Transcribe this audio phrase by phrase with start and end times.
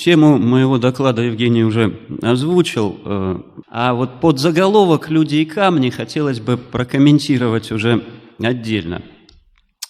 [0.00, 6.40] тему моего доклада Евгений уже озвучил, э, а вот под заголовок «Люди и камни» хотелось
[6.40, 8.04] бы прокомментировать уже
[8.38, 9.02] отдельно.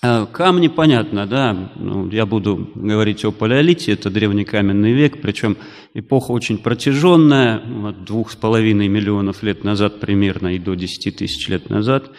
[0.02, 5.56] Э, камни, понятно, да, ну, я буду говорить о палеолите, это древний каменный век, причем
[5.94, 11.48] эпоха очень протяженная, от двух с половиной миллионов лет назад примерно и до десяти тысяч
[11.48, 12.10] лет назад.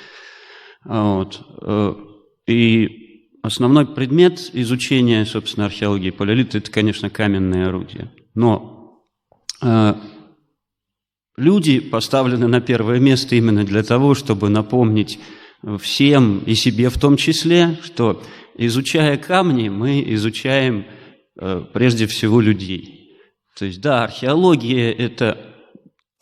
[0.85, 1.41] Вот.
[1.62, 1.95] Э,
[2.48, 3.11] и
[3.42, 8.12] основной предмет изучения, собственно, археологии палеолита– это, конечно, каменные орудия.
[8.36, 9.02] Но
[9.62, 9.95] э,
[11.38, 15.20] люди поставлены на первое место именно для того, чтобы напомнить
[15.80, 18.23] всем и себе в том числе, что
[18.58, 20.85] изучая камни, мы изучаем
[21.40, 23.18] э, прежде всего людей.
[23.58, 25.38] То есть, да, археология– это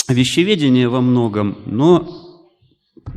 [0.07, 2.29] вещеведение во многом, но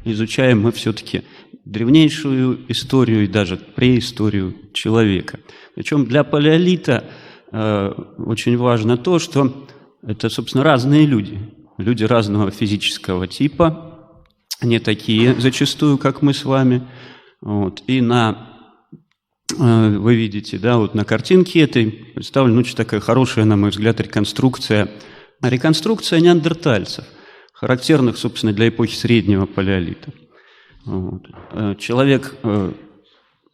[0.05, 1.23] изучаем мы все-таки
[1.65, 5.41] древнейшую историю и даже преисторию человека.
[5.75, 7.05] Причем для палеолита
[7.53, 9.67] э, очень важно то, что
[10.03, 11.39] это, собственно, разные люди.
[11.79, 14.19] Люди разного физического типа,
[14.61, 16.83] не такие зачастую, как мы с вами.
[17.41, 17.83] Вот.
[17.87, 18.49] И на
[19.57, 24.01] э, вы видите, да, вот на картинке этой представлена очень такая хорошая, на мой взгляд,
[24.01, 24.91] реконструкция.
[25.43, 27.05] Реконструкция неандертальцев,
[27.53, 30.13] характерных, собственно, для эпохи среднего палеолита.
[30.85, 31.23] Вот.
[31.53, 32.73] Э, человек э,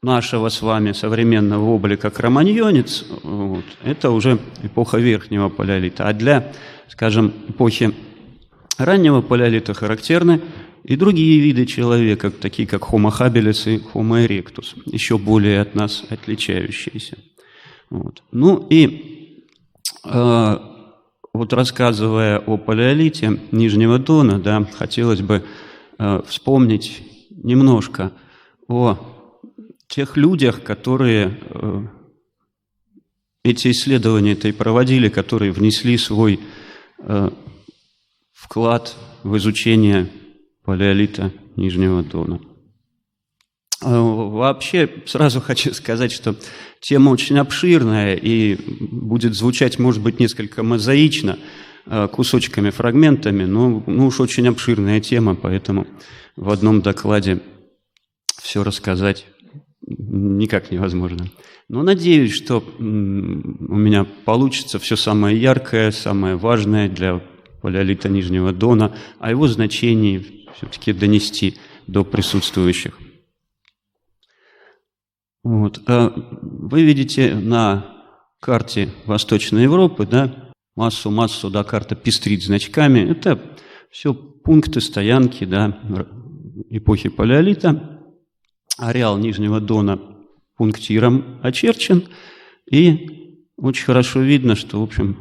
[0.02, 6.08] нашего с вами современного облика кроманьонец, вот, это уже эпоха верхнего палеолита.
[6.08, 6.52] А для,
[6.88, 7.94] скажем, эпохи
[8.78, 10.40] раннего палеолита характерны
[10.84, 16.04] и другие виды человека, такие как Homo habilis и Homo erectus, еще более от нас
[16.08, 17.18] отличающиеся.
[17.90, 18.22] Вот.
[18.30, 19.44] Ну и
[20.04, 20.58] э,
[21.32, 25.44] вот рассказывая о палеолите Нижнего Дона, да, хотелось бы
[25.98, 27.02] э, вспомнить
[27.42, 28.12] немножко
[28.66, 28.98] о
[29.88, 31.82] тех людях, которые э,
[33.42, 36.40] эти исследования-то и проводили, которые внесли свой
[36.98, 37.30] э,
[38.32, 40.10] вклад в изучение
[40.64, 42.40] палеолита Нижнего Дона.
[43.82, 46.36] Э, вообще, сразу хочу сказать, что
[46.80, 51.38] тема очень обширная и будет звучать, может быть, несколько мозаично,
[52.12, 55.86] кусочками, фрагментами, но ну уж очень обширная тема, поэтому
[56.38, 57.40] в одном докладе
[58.40, 59.26] все рассказать
[59.80, 61.26] никак невозможно.
[61.68, 67.20] Но надеюсь, что у меня получится все самое яркое, самое важное для
[67.60, 71.56] палеолита Нижнего Дона, о его значении все-таки донести
[71.88, 72.96] до присутствующих.
[75.42, 75.82] Вот.
[75.86, 77.96] А вы видите на
[78.40, 83.00] карте Восточной Европы да, массу-массу, да, карта пестрит значками.
[83.00, 83.40] Это
[83.90, 85.80] все пункты, стоянки, да,
[86.70, 88.00] эпохи Палеолита.
[88.76, 90.00] Ареал Нижнего Дона
[90.56, 92.04] пунктиром очерчен,
[92.70, 95.16] и очень хорошо видно, что, в общем,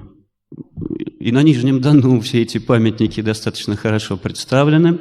[1.20, 5.00] и на Нижнем Дону все эти памятники достаточно хорошо представлены.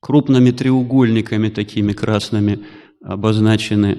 [0.00, 2.64] Крупными треугольниками, такими красными,
[3.02, 3.98] обозначены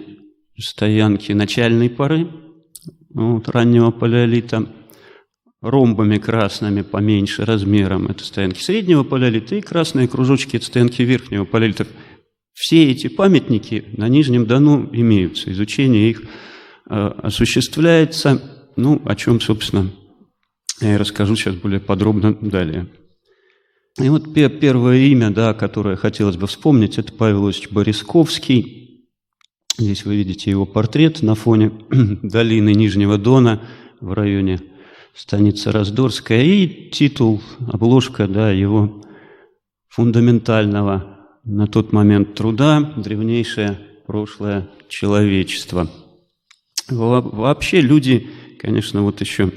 [0.58, 2.30] стоянки начальной поры
[3.10, 4.68] вот, раннего палеолита–
[5.66, 11.88] ромбами красными поменьше размером, это стоянки среднего палеолита, и красные кружочки– это стоянки верхнего палеолита.
[12.54, 18.42] Все эти памятники на Нижнем Дону имеются, изучение их э, осуществляется,
[18.76, 19.90] ну, о чем, собственно,
[20.82, 22.88] я расскажу сейчас более подробно далее.
[24.00, 29.06] И вот первое имя, да, которое хотелось бы вспомнить, это Павел Ильич Борисковский.
[29.78, 33.62] Здесь вы видите его портрет на фоне долины Нижнего Дона
[34.00, 34.60] в районе
[35.16, 39.02] станица Раздорская, и титул, обложка да, его
[39.88, 45.90] фундаментального на тот момент труда «Древнейшее прошлое человечества».
[46.90, 48.28] Вообще люди,
[48.60, 49.52] конечно, вот еще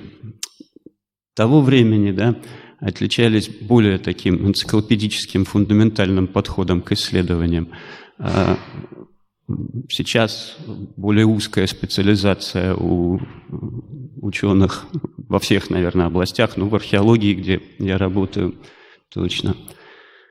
[1.34, 2.36] того времени, да,
[2.80, 7.69] отличались более таким энциклопедическим фундаментальным подходом к исследованиям.
[8.19, 8.56] А
[9.88, 10.56] сейчас
[10.96, 13.20] более узкая специализация у
[14.20, 14.87] ученых
[15.29, 18.55] во всех, наверное, областях, ну, в археологии, где я работаю,
[19.12, 19.55] точно.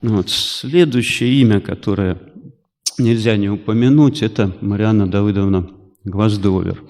[0.02, 0.30] Ну вот.
[0.30, 2.20] Следующее имя, которое
[2.98, 5.70] нельзя не упомянуть, это Марианна Давыдовна
[6.04, 6.84] Гвоздовер.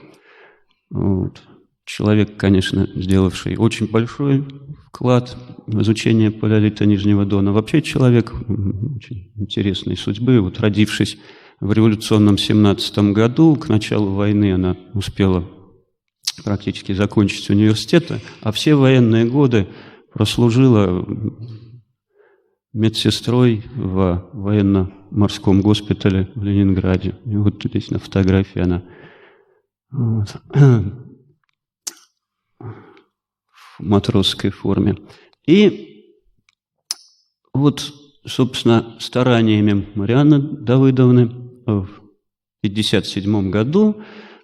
[0.89, 1.41] Вот.
[1.85, 4.45] Человек, конечно, сделавший очень большой
[4.87, 7.53] вклад в изучение палеолита Нижнего Дона.
[7.53, 10.41] Вообще человек очень интересной судьбы.
[10.41, 11.17] Вот родившись
[11.59, 15.47] в революционном 17 году, к началу войны она успела
[16.43, 18.11] практически закончить университет,
[18.41, 19.67] а все военные годы
[20.13, 21.05] прослужила
[22.73, 27.15] медсестрой в военно-морском госпитале в Ленинграде.
[27.25, 28.83] И вот здесь на фотографии она.
[29.89, 30.35] Вот.
[33.79, 34.97] в матросской форме.
[35.45, 36.13] И
[37.53, 37.93] вот,
[38.25, 41.27] собственно, стараниями Марианны Давыдовны
[41.65, 41.89] в
[42.63, 44.01] 1957 году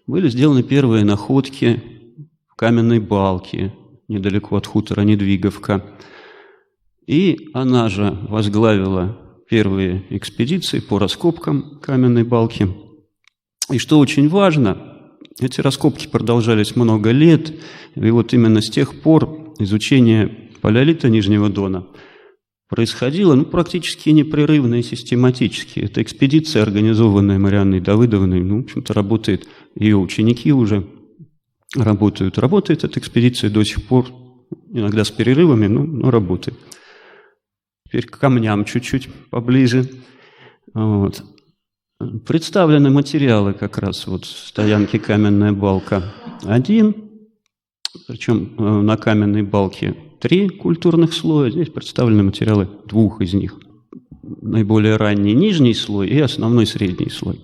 [0.07, 1.81] были сделаны первые находки
[2.47, 3.73] в каменной балке
[4.07, 5.83] недалеко от хутора Недвиговка.
[7.07, 9.17] И она же возглавила
[9.49, 12.69] первые экспедиции по раскопкам каменной балки.
[13.69, 17.53] И что очень важно, эти раскопки продолжались много лет,
[17.95, 21.87] и вот именно с тех пор изучение палеолита Нижнего Дона
[22.73, 25.79] происходило ну, практически непрерывно и систематически.
[25.79, 30.87] Эта экспедиция, организованная Марианной Давыдовной, ну, в общем-то, работает, ее ученики уже
[31.75, 32.39] работают.
[32.39, 34.07] Работает эта экспедиция до сих пор,
[34.71, 36.57] иногда с перерывами, но, но работает.
[37.85, 39.87] Теперь к камням чуть-чуть поближе.
[40.73, 41.23] Вот.
[42.25, 46.11] Представлены материалы как раз вот стоянки «Каменная балка»
[46.43, 46.95] один,
[48.07, 53.59] причем э, на каменной балке три культурных слоя, здесь представлены материалы двух из них.
[54.21, 57.41] Наиболее ранний нижний слой и основной средний слой.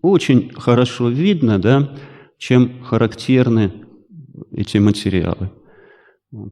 [0.00, 1.94] Очень хорошо видно, да,
[2.38, 3.72] чем характерны
[4.52, 5.50] эти материалы.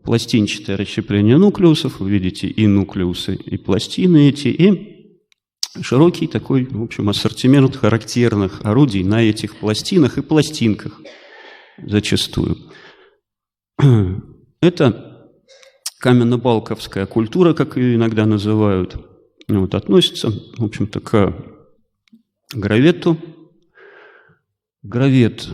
[0.05, 5.23] Пластинчатое расщепление нуклеусов, вы видите и нуклеусы, и пластины эти, и
[5.81, 11.01] широкий такой, в общем, ассортимент характерных орудий на этих пластинах и пластинках
[11.79, 12.59] зачастую.
[14.61, 15.31] Это
[16.01, 18.97] каменно-балковская культура, как ее иногда называют,
[19.49, 21.35] вот, относится, в общем-то, к
[22.55, 23.17] гравету.
[24.83, 25.49] Гравет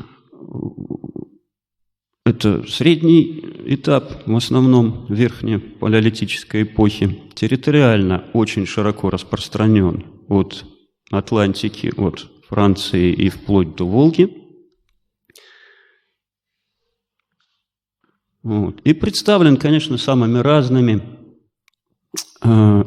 [2.25, 10.65] –это средний этап, в основном верхней палеолитической эпохи, территориально очень широко распространен от
[11.11, 14.42] Атлантики, от Франции и вплоть до Волги.
[18.43, 18.81] Вот.
[18.83, 21.03] И представлен, конечно, самыми разными
[22.43, 22.85] э,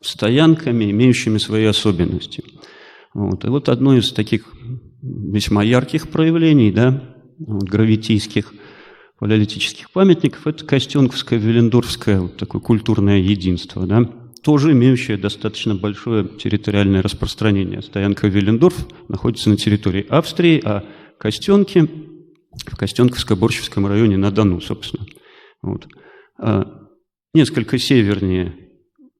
[0.00, 2.44] стоянками, имеющими свои особенности.
[3.14, 3.44] Вот.
[3.44, 4.44] И вот одно из таких
[5.02, 8.52] весьма ярких проявлений, да, вот, гравитийских
[9.18, 14.08] палеолитических памятников, это Костенковское, Велендорфское вот такое культурное единство, да,
[14.42, 17.82] тоже имеющее достаточно большое территориальное распространение.
[17.82, 20.84] Стоянка Велендорф находится на территории Австрии, а
[21.18, 21.88] Костенки
[22.66, 25.06] в Костенковско-Борщевском районе на Дону, собственно.
[25.62, 25.88] Вот.
[26.38, 26.88] А
[27.34, 28.54] несколько севернее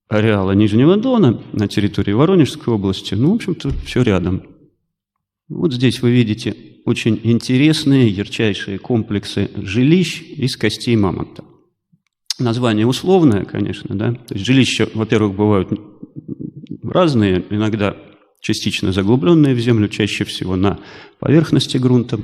[0.08, 4.43] ареала Нижнего Дона на территории Воронежской области, ну, в общем-то, все рядом.
[5.49, 6.55] Вот здесь вы видите
[6.85, 11.44] очень интересные, ярчайшие комплексы жилищ из костей мамонта.
[12.38, 14.12] Название условное, конечно, да.
[14.12, 15.70] То есть жилища, во-первых, бывают
[16.82, 17.96] разные, иногда
[18.41, 20.79] частично заглубленные в землю, чаще всего на
[21.19, 22.20] поверхности грунта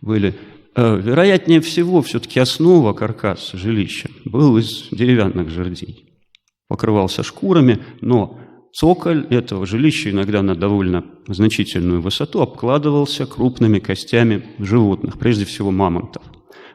[0.00, 0.34] были.
[0.74, 6.20] Э, вероятнее всего, все-таки основа каркас жилища был из деревянных жердей.
[6.68, 8.38] Покрывался шкурами, но
[8.72, 16.22] Цоколь этого жилища иногда на довольно значительную высоту обкладывался крупными костями животных, прежде всего мамонтов.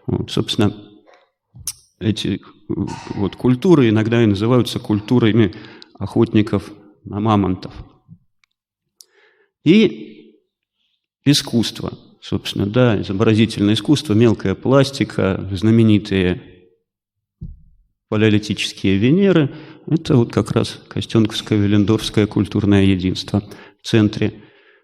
[0.07, 0.75] Вот, собственно,
[1.99, 5.53] эти вот, культуры иногда и называются культурами
[5.97, 6.73] охотников
[7.05, 7.73] на мамонтов.
[9.63, 10.35] И
[11.24, 11.93] искусство,
[12.24, 16.42] собственно, да, изобразительное искусство, мелкая пластика, знаменитые
[18.08, 19.53] палеолитические Венеры–
[19.88, 23.44] это вот как раз Костенковское Велендорфское культурное единство.
[23.82, 24.34] В центре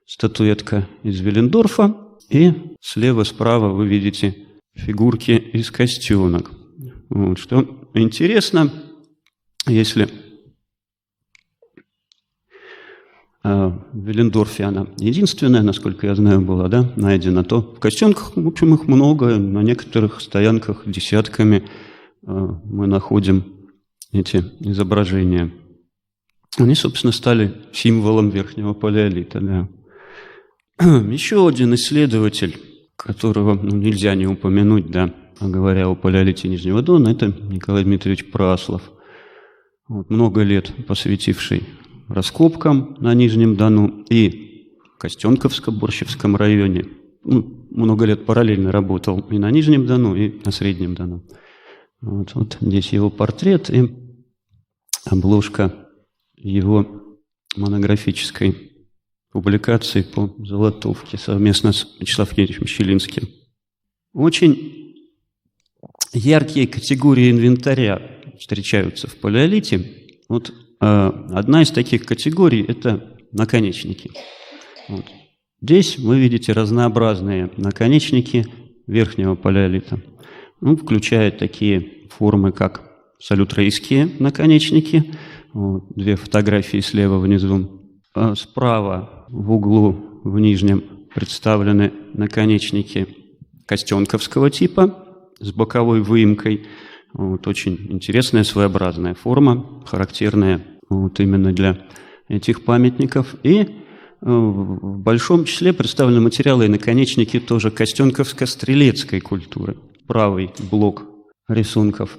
[0.06, 1.96] статуэтка из Велендорфа,
[2.30, 4.36] и слева-справа вы видите
[4.74, 6.52] фигурки из костенок.
[7.10, 8.70] Вот, что интересно,
[9.66, 10.18] если а,
[13.44, 18.74] в Велендорфе она единственная, насколько я знаю, была да, найдена, то в костенках, в общем,
[18.74, 21.64] их много, на некоторых стоянках десятками
[22.26, 23.46] а, мы находим
[24.12, 25.52] эти изображения,
[26.58, 29.40] они, собственно, стали символом верхнего палеолита.
[29.40, 29.70] Да.
[31.12, 32.60] Еще один исследователь,
[32.98, 38.82] которого ну, нельзя не упомянуть, да, говоря о палеолите Нижнего Дона, это Николай Дмитриевич Праслов.
[39.88, 41.64] Вот, много лет посвятивший
[42.10, 46.86] раскопкам на Нижнем Дону и Костенковско-Борщевском районе.
[47.24, 51.24] Ну, много лет параллельно работал и на Нижнем Дону, и на Среднем Дону.
[52.02, 53.90] Вот, вот здесь его портрет и
[55.06, 55.88] обложка
[56.36, 56.86] его
[57.56, 58.72] монографической
[59.32, 63.30] публикации по Золотовке совместно с Вячеславом Евгеньевичем Щелинским.
[64.14, 64.96] Очень
[66.14, 68.02] яркие категории инвентаря
[68.40, 69.86] встречаются в палеолите.
[70.28, 74.12] Вот одна из таких категорий– это наконечники.
[74.88, 75.06] Вот.
[75.62, 78.46] Здесь вы видите разнообразные наконечники
[78.88, 80.00] верхнего палеолита.
[80.62, 85.14] Ну, включает такие формы, как салютрейские наконечники.
[85.54, 87.82] Вот, две фотографии слева внизу.
[88.14, 90.84] А справа в углу в нижнем
[91.14, 93.08] представлены наконечники
[93.66, 95.06] костенковского типа
[95.40, 96.66] с боковой выемкой.
[97.14, 101.86] Вот, очень интересная, своеобразная форма, характерная вот именно для
[102.28, 103.36] этих памятников.
[103.44, 103.66] И э,
[104.22, 109.78] в большом числе представлены материалы и наконечники тоже костенковско-стрелецкой культуры.
[110.08, 111.06] Правый блок
[111.48, 112.18] рисунков.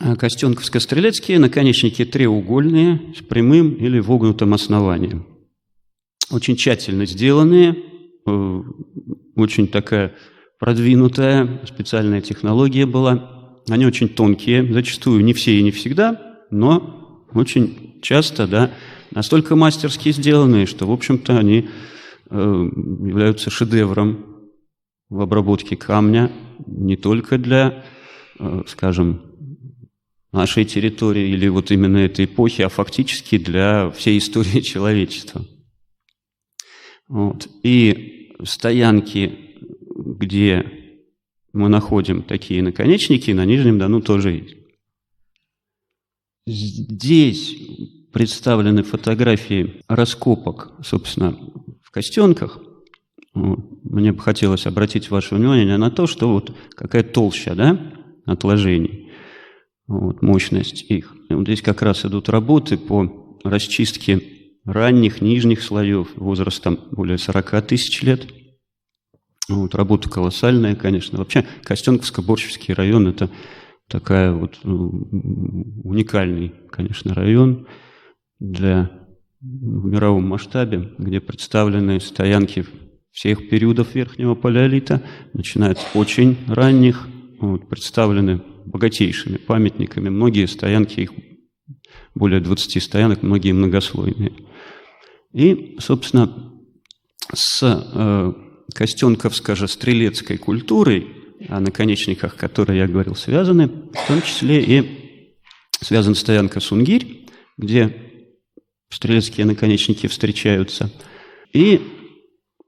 [0.00, 5.26] А Костенковско-стрелецкие наконечники треугольные, с прямым или вогнутым основанием.
[6.30, 7.76] Очень тщательно сделанные,
[8.26, 8.62] э,
[9.36, 10.14] очень такая
[10.58, 13.39] продвинутая специальная технология была.
[13.68, 18.72] Они очень тонкие, зачастую не все и не всегда, но очень часто, да,
[19.10, 21.68] настолько мастерски сделанные, что, в общем-то, они
[22.30, 24.26] э, являются шедевром
[25.08, 26.30] в обработке камня
[26.66, 27.84] не только для,
[28.38, 29.22] э, скажем,
[30.32, 35.44] нашей территории или вот именно этой эпохи, а фактически для всей истории человечества.
[37.08, 37.48] Вот.
[37.64, 39.32] И стоянки,
[39.96, 40.79] где
[41.52, 44.56] мы находим такие наконечники, на Нижнем Дону тоже есть.
[46.46, 47.56] Здесь
[48.12, 51.36] представлены фотографии раскопок, собственно,
[51.82, 52.58] в Костенках.
[53.34, 57.78] Мне бы хотелось обратить ваше внимание на то, что вот какая толща да,
[58.26, 59.10] отложений,
[59.86, 61.14] вот, мощность их.
[61.28, 64.20] И вот здесь как раз идут работы по расчистке
[64.64, 68.26] ранних, нижних слоев возрастом более 40 тысяч лет.
[69.50, 71.18] Вот, работа колоссальная, конечно.
[71.18, 73.28] Вообще, Костенковско-Борщевский район– это
[73.88, 75.08] такая вот ну,
[75.82, 77.66] уникальный, конечно, район
[78.38, 78.90] для
[79.40, 82.64] в мировом масштабе, где представлены стоянки
[83.10, 85.02] всех периодов верхнего палеолита,
[85.32, 87.08] начиная с очень ранних,
[87.40, 90.10] вот, представлены богатейшими памятниками.
[90.10, 91.10] Многие стоянки, их
[92.14, 94.32] более 20 стоянок, многие многослойные.
[95.32, 96.52] И, собственно,
[97.34, 98.36] с
[98.72, 101.06] э, Костенковско-стрелецкой культурой,
[101.48, 105.20] о наконечниках, которые я говорил, связаны, в том числе и
[105.80, 107.96] связан стоянка Сунгирь, где
[108.90, 110.90] стрелецкие наконечники встречаются,
[111.52, 111.80] и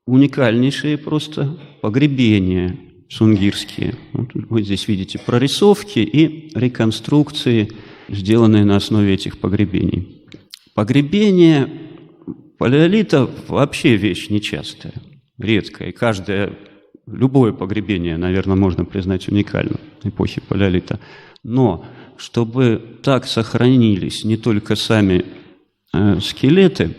[0.06, 2.78] уникальнейшие просто погребения
[3.10, 3.96] сунгирские.
[4.12, 7.70] Вот вы здесь видите прорисовки и реконструкции,
[8.08, 10.24] сделанные на основе этих погребений.
[10.74, 11.68] Погребение
[12.58, 14.94] палеолита вообще вещь нечастая,
[15.38, 15.88] редкая.
[15.88, 16.52] И каждое,
[17.06, 21.00] любое погребение, наверное, можно признать уникальным эпохи палеолита.
[21.42, 21.84] Но
[22.16, 25.24] чтобы так сохранились не только сами
[25.92, 26.94] э, скелеты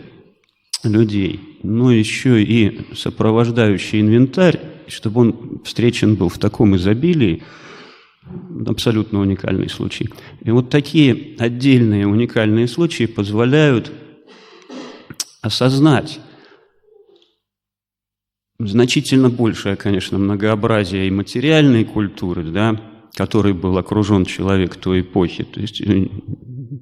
[0.82, 7.42] людей, но еще и сопровождающий инвентарь, чтобы он встречен был в таком изобилии,
[8.66, 10.08] абсолютно уникальный случай.
[10.42, 13.92] И вот такие отдельные уникальные случаи позволяют
[15.40, 16.20] осознать
[18.66, 22.80] значительно большее, конечно, многообразие и материальной культуры, да,
[23.14, 25.44] который был окружен человек той эпохи.
[25.44, 26.08] То есть э,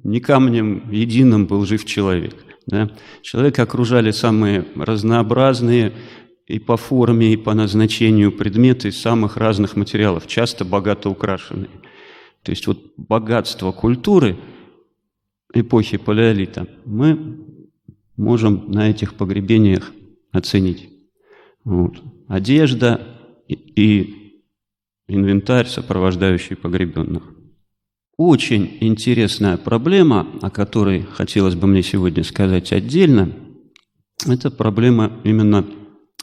[0.03, 2.35] не камнем единым был жив человек.
[2.67, 2.89] Да?
[3.21, 5.93] Человека окружали самые разнообразные
[6.47, 11.69] и по форме, и по назначению предметы из самых разных материалов, часто богато украшенные.
[12.43, 14.37] То есть вот богатство культуры
[15.53, 17.37] эпохи палеолита мы
[18.17, 19.91] можем на этих погребениях
[20.31, 20.92] оценить.
[21.63, 22.01] Вот.
[22.27, 23.01] Одежда
[23.47, 24.33] и, и
[25.07, 27.23] инвентарь, сопровождающий погребенных.
[28.17, 33.33] Очень интересная проблема, о которой хотелось бы мне сегодня сказать отдельно,
[34.27, 35.65] это проблема именно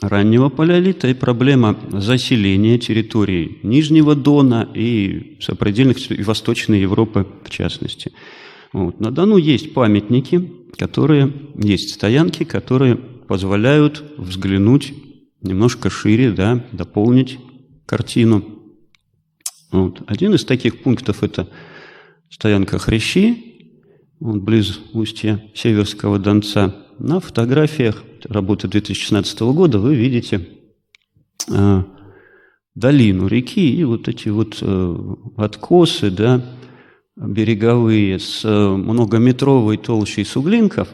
[0.00, 8.12] раннего палеолита и проблема заселения территорий Нижнего Дона и сопредельных и Восточной Европы в частности.
[8.73, 9.00] Вот.
[9.00, 14.94] На Дону есть памятники, которые, есть стоянки, которые позволяют взглянуть
[15.42, 17.38] немножко шире, да, дополнить
[17.87, 18.44] картину.
[19.73, 20.02] Вот.
[20.06, 21.49] Один из таких пунктов– это
[22.28, 23.50] стоянка Хрящи,
[24.18, 26.75] вот, близ устья Северского Донца.
[26.99, 30.49] На фотографиях работы 2016 года вы видите
[31.50, 31.82] э,
[32.75, 36.44] долину реки и вот эти вот э, откосы, да,
[37.16, 40.88] береговые с э, многометровой толщей суглинков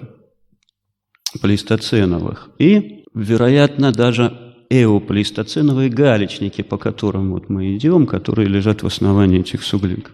[1.40, 9.40] плейстоценовых и, вероятно, даже эоплейстоценовые галечники, по которым вот мы идем, которые лежат в основании
[9.40, 10.12] этих суглинков.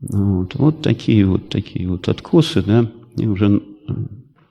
[0.00, 3.62] Вот, вот такие вот такие вот откосы, да, и уже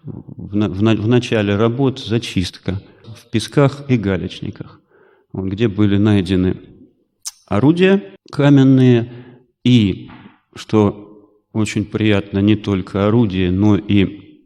[0.04, 4.80] в, в, в начале работ зачистка в песках и галечниках.
[5.34, 6.58] где были найдены
[7.46, 9.12] орудия каменные
[9.64, 10.10] и,
[10.54, 14.44] что очень приятно, не только орудия, но и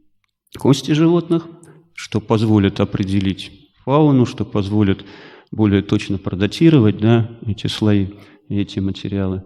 [0.57, 1.47] кости животных,
[1.93, 5.05] что позволит определить фауну, что позволит
[5.51, 8.09] более точно продатировать да, эти слои
[8.47, 9.43] и эти материалы.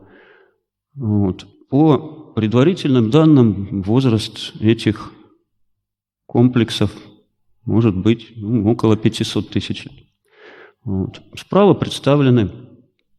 [0.93, 1.47] Вот.
[1.69, 5.11] По предварительным данным, возраст этих
[6.25, 6.91] комплексов
[7.65, 9.87] может быть ну, около 500 тысяч.
[10.83, 11.21] Вот.
[11.35, 12.51] Справа представлены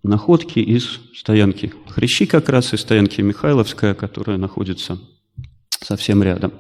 [0.02, 4.99] находки из стоянки Хрящи как раз, из стоянки Михайловская, которая находится
[5.71, 6.52] совсем рядом.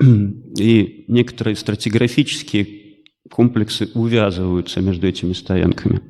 [0.00, 6.00] И некоторые стратиграфические комплексы увязываются между этими стоянками.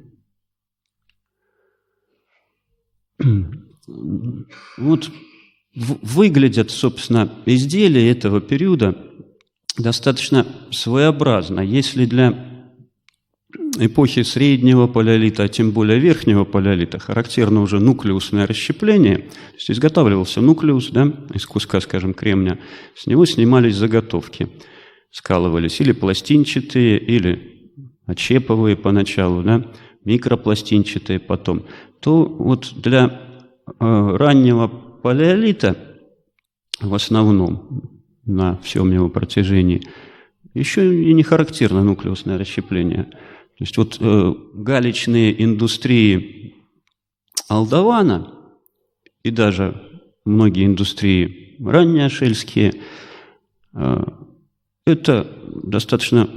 [4.77, 5.11] Вот
[5.75, 8.97] выглядят, собственно, изделия этого периода
[9.77, 11.61] достаточно своеобразно.
[11.61, 12.58] Если для
[13.79, 19.19] эпохи среднего палеолита, а тем более верхнего палеолита, характерно уже нуклеусное расщепление.
[19.19, 22.59] То есть изготавливался нуклеус да, из куска, скажем, кремня,
[22.95, 24.49] с него снимались заготовки,
[25.11, 27.73] скалывались или пластинчатые, или
[28.07, 29.65] очеповые поначалу, да,
[30.05, 31.65] микропластинчатые потом.
[32.01, 33.21] То вот для
[33.67, 35.77] э, раннего палеолита
[36.81, 39.83] в основном на всем его протяжении
[40.55, 43.11] еще и не характерно нуклеусное расщепление–
[43.59, 46.55] то есть вот э, галечные индустрии
[47.49, 48.33] Алдавана
[49.25, 49.83] и даже
[50.25, 52.75] многие индустрии раннеошельские
[53.75, 54.05] э,
[54.87, 55.27] это
[55.65, 56.31] достаточно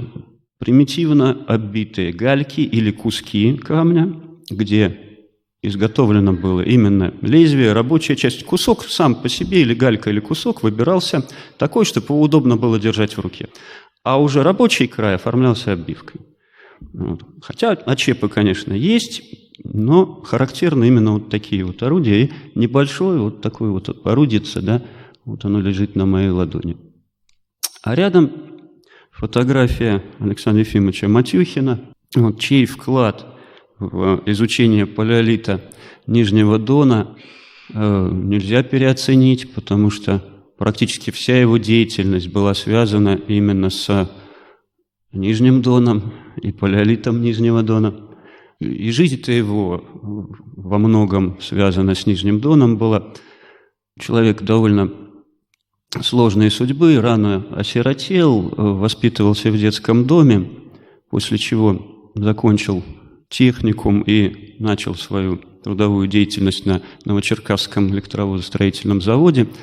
[0.58, 4.98] примитивно оббитые гальки или куски камня, где
[5.62, 8.44] изготовлено было именно лезвие, рабочая часть.
[8.44, 11.24] Кусок сам по себе, или галька, или кусок, выбирался
[11.56, 13.48] такой, чтобы удобно было держать в руке.
[14.02, 16.20] А уже рабочий край оформлялся оббивкой.
[17.42, 19.22] Хотя очепы, конечно, есть,
[19.64, 22.24] но характерны именно вот такие вот орудия.
[22.24, 24.82] И небольшое вот такое вот орудице, да,
[25.24, 26.76] вот оно лежит на моей ладони.
[27.82, 28.30] А рядом
[29.10, 31.80] фотография Александра Ефимовича Матюхина,
[32.14, 33.26] вот, чей вклад
[33.78, 35.60] в изучение палеолита
[36.06, 37.16] Нижнего Дона
[37.72, 40.22] э, нельзя переоценить, потому что
[40.58, 44.10] практически вся его деятельность была связана именно с
[45.12, 47.94] Нижним Доном и палеолитом Нижнего Дона.
[48.60, 49.84] И жизнь-то его
[50.56, 53.12] во многом связана с Нижним Доном была.
[53.98, 54.92] Человек довольно
[56.00, 60.48] сложной судьбы, рано осиротел, воспитывался в детском доме,
[61.10, 62.82] после чего закончил
[63.28, 69.48] техникум и начал свою трудовую деятельность на Новочеркасском электровозостроительном заводе–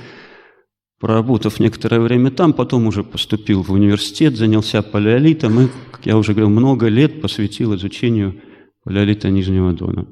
[0.99, 6.33] Проработав некоторое время там, потом уже поступил в университет, занялся палеолитом и, как я уже
[6.33, 8.41] говорил, много лет посвятил изучению
[8.83, 10.07] палеолита Нижнего Дона.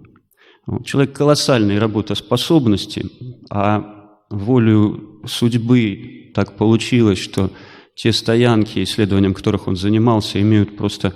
[0.85, 3.05] Человек колоссальной работоспособности,
[3.49, 7.51] а волю судьбы так получилось, что
[7.95, 11.13] те стоянки, исследованием которых он занимался, имеют просто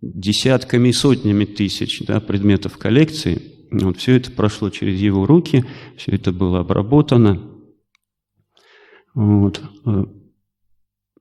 [0.00, 3.42] десятками и сотнями тысяч да, предметов коллекции.
[3.72, 5.64] Вот все это прошло через его руки,
[5.96, 7.55] все это было обработано,
[9.16, 9.60] вот.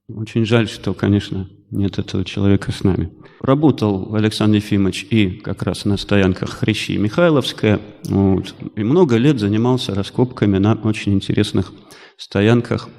[0.08, 3.12] Очень жаль, что, конечно, нет этого человека с нами.
[3.42, 7.80] Работал Александр Ефимович и как раз на стоянках Хрящи Михайловская.
[8.04, 8.54] Вот.
[8.76, 11.74] И много лет занимался раскопками на очень интересных
[12.18, 12.90] стоянках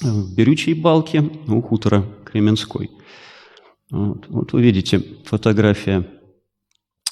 [0.00, 2.90] в Берючей балке у хутора Кременской.
[3.90, 6.08] Вот, вот вы видите фотография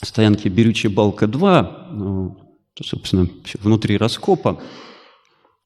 [0.03, 2.39] стоянки Берючая балка 2, ну,
[2.83, 3.29] собственно,
[3.61, 4.61] внутри раскопа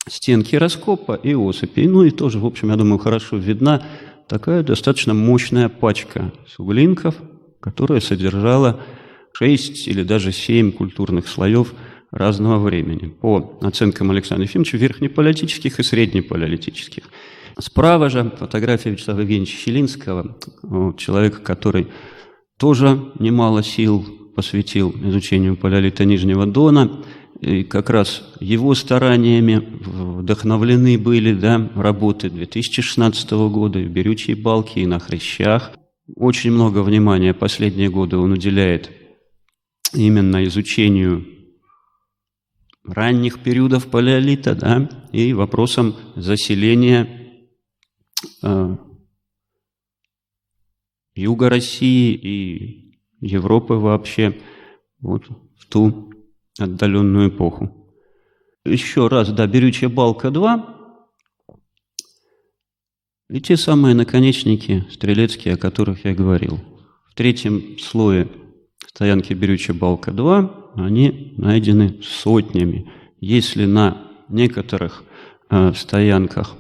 [0.09, 1.87] стенки раскопа и осыпи.
[1.87, 3.83] Ну и тоже, в общем, я думаю, хорошо видна
[4.27, 7.17] такая достаточно мощная пачка суглинков,
[7.61, 8.81] которая содержала
[9.33, 11.75] 6 или даже 7 культурных слоев
[12.11, 13.09] разного времени.
[13.09, 17.05] По оценкам Александра Ефимовича, верхнеполитических и среднеполитических.
[17.59, 20.37] Справа же фотография Вячеслава Евгеньевича Щелинского,
[20.97, 21.89] человека, который
[22.59, 27.05] тоже немало сил посвятил изучению палеолита Нижнего Дона–
[27.41, 34.87] и как раз его стараниями вдохновлены были да, работы 2016 года и в Берючей и
[34.87, 35.73] на Хрящах.
[36.17, 38.91] Очень много внимания последние годы он уделяет
[39.95, 41.27] именно изучению
[42.85, 47.41] ранних периодов палеолита да, и вопросам заселения
[48.43, 48.77] э,
[51.15, 54.39] юга России и Европы вообще
[55.01, 55.27] вот,
[55.59, 56.10] в ту
[56.61, 57.77] отдаленную эпоху.
[58.65, 60.81] Еще раз, да, берючая балка 2.
[63.31, 66.59] И те самые наконечники стрелецкие, о которых я говорил.
[67.09, 68.29] в третьем слое
[68.89, 72.91] стоянки Берючая Балка-2, они найдены сотнями.
[73.21, 75.05] Если на некоторых
[75.49, 76.57] э, стоянках,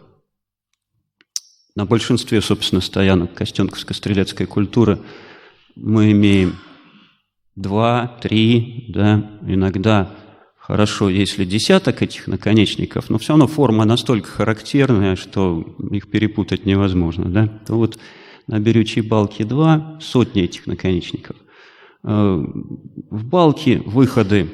[1.75, 5.01] на большинстве, собственно, стоянок Костенковской стрелецкой культуры
[5.75, 6.57] мы имеем
[7.57, 10.11] два, три, да, иногда
[10.57, 17.25] хорошо, если десяток этих наконечников, но все равно форма настолько характерная, что их перепутать невозможно,
[17.25, 17.99] да, то вот
[18.47, 21.37] на берючей балке два сотни этих наконечников.
[22.05, 22.45] Э,
[23.11, 24.49] в балке выходы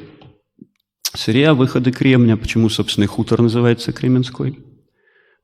[1.14, 4.58] сырья, выходы кремня, почему, собственно, хутор называется Кременской.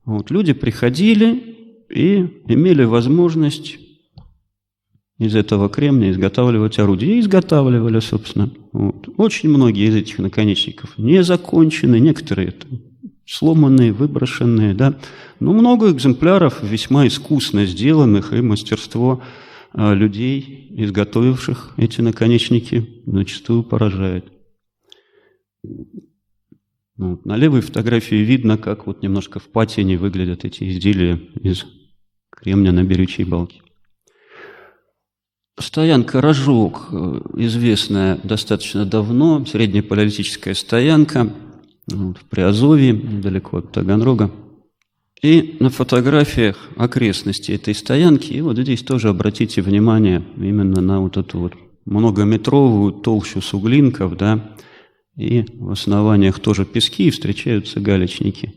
[0.04, 3.78] Вот, люди приходили и имели возможность
[5.22, 7.14] из этого кремня изготавливать орудия.
[7.14, 8.50] И изготавливали, собственно.
[8.72, 9.08] Вот.
[9.16, 12.54] Очень многие из этих наконечников не закончены, некоторые
[13.26, 14.98] сломанные, выброшенные, да.
[15.40, 19.22] Но много экземпляров весьма искусно сделанных, и мастерство
[19.72, 24.26] а, людей, изготовивших эти наконечники, зачастую поражает.
[26.96, 27.24] Вот.
[27.24, 31.64] На левой фотографии видно, как вот немножко в патине выглядят эти изделия из
[32.30, 33.60] кремня на берючей балке.
[35.62, 41.32] Стоянка «Рожок» э, известная достаточно давно, средняя палеолитическая стоянка
[41.86, 44.30] вот, в Приазовье, недалеко от Таганрога.
[45.22, 51.16] И на фотографиях окрестности этой стоянки, и вот здесь тоже обратите внимание именно на вот
[51.16, 54.56] эту вот многометровую толщу суглинков, да,
[55.16, 58.52] и в основаниях тоже пески, и встречаются галечники.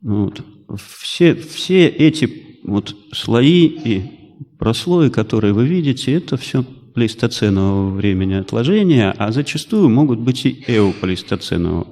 [0.00, 0.42] Вот.
[0.76, 4.15] Все, все эти вот слои и
[4.58, 6.64] прослои, которые вы видите, это все
[6.94, 11.86] плейстоценового времени отложения, а зачастую могут быть и эоплейстоценового.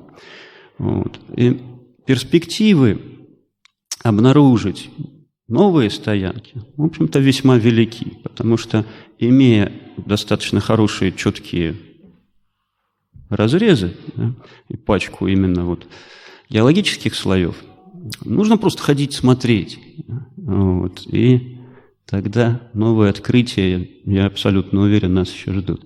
[0.79, 1.21] Вот.
[1.37, 1.61] И
[2.07, 3.01] перспективы
[4.03, 4.91] обнаружить
[5.47, 8.85] новые стоянки, в общем-то, весьма велики, потому что,
[9.19, 11.77] имея достаточно хорошие, четкие
[13.29, 14.35] разрезы да,
[14.69, 15.87] и пачку именно вот
[16.51, 17.57] геологических слоев,
[18.25, 19.79] нужно просто ходить смотреть.
[20.37, 21.54] Вот, и
[22.07, 25.85] тогда новые открытия, я абсолютно уверен, нас еще ждут.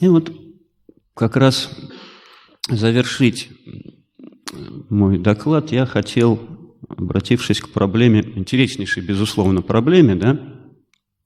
[0.00, 0.32] И вот
[1.14, 1.70] как раз
[2.68, 3.50] завершить
[4.88, 6.40] мой доклад я хотел,
[6.88, 10.40] обратившись к проблеме, интереснейшей, безусловно, проблеме, да,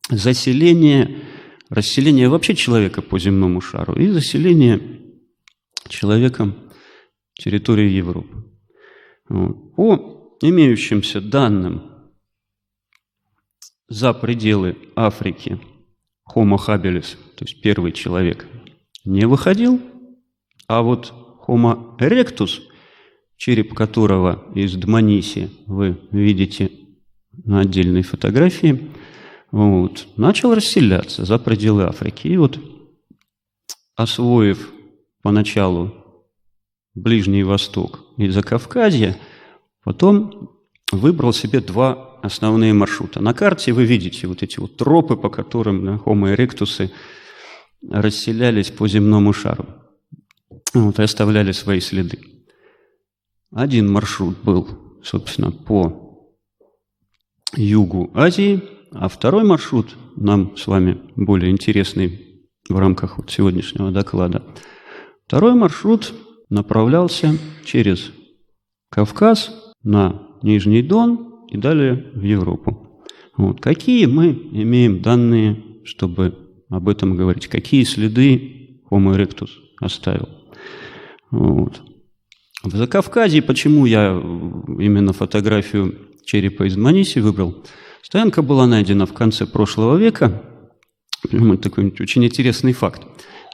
[0.08, 1.22] заселения,
[1.68, 4.80] расселения вообще человека по земному шару и заселения
[5.88, 6.54] человеком
[7.34, 8.44] территории Европы.
[9.28, 11.91] По имеющимся данным
[13.92, 15.60] за пределы Африки
[16.34, 18.46] Homo habilis, то есть первый человек,
[19.04, 19.80] не выходил,
[20.66, 21.12] а вот
[21.46, 22.62] Homo erectus,
[23.36, 26.70] череп которого из Дманиси вы видите
[27.44, 28.90] на отдельной фотографии,
[29.50, 32.28] вот, начал расселяться за пределы Африки.
[32.28, 32.58] И вот,
[33.94, 34.72] освоив
[35.22, 35.92] поначалу
[36.94, 39.18] Ближний Восток и Закавказье,
[39.84, 40.50] потом
[40.92, 43.20] выбрал себе два основные маршрута.
[43.20, 46.90] На карте вы видите вот эти вот тропы, по которым да, Homo erectus
[47.90, 49.66] расселялись по земному шару
[50.72, 52.18] вот, и оставляли свои следы.
[53.50, 54.68] Один маршрут был,
[55.02, 56.30] собственно, по
[57.56, 64.42] югу Азии, а второй маршрут нам с вами более интересный в рамках вот сегодняшнего доклада.
[65.26, 66.14] Второй маршрут
[66.48, 68.10] направлялся через
[68.90, 73.04] Кавказ на Нижний Дон и далее в Европу.
[73.36, 73.60] Вот.
[73.60, 76.34] Какие мы имеем данные, чтобы
[76.70, 77.46] об этом говорить?
[77.46, 80.28] Какие следы Homo erectus оставил?
[81.30, 81.82] Вот.
[82.64, 87.64] В Закавказье, почему я именно фотографию черепа из Маниси выбрал?
[88.02, 90.42] Стоянка была найдена в конце прошлого века.
[91.62, 93.02] Такой очень интересный факт.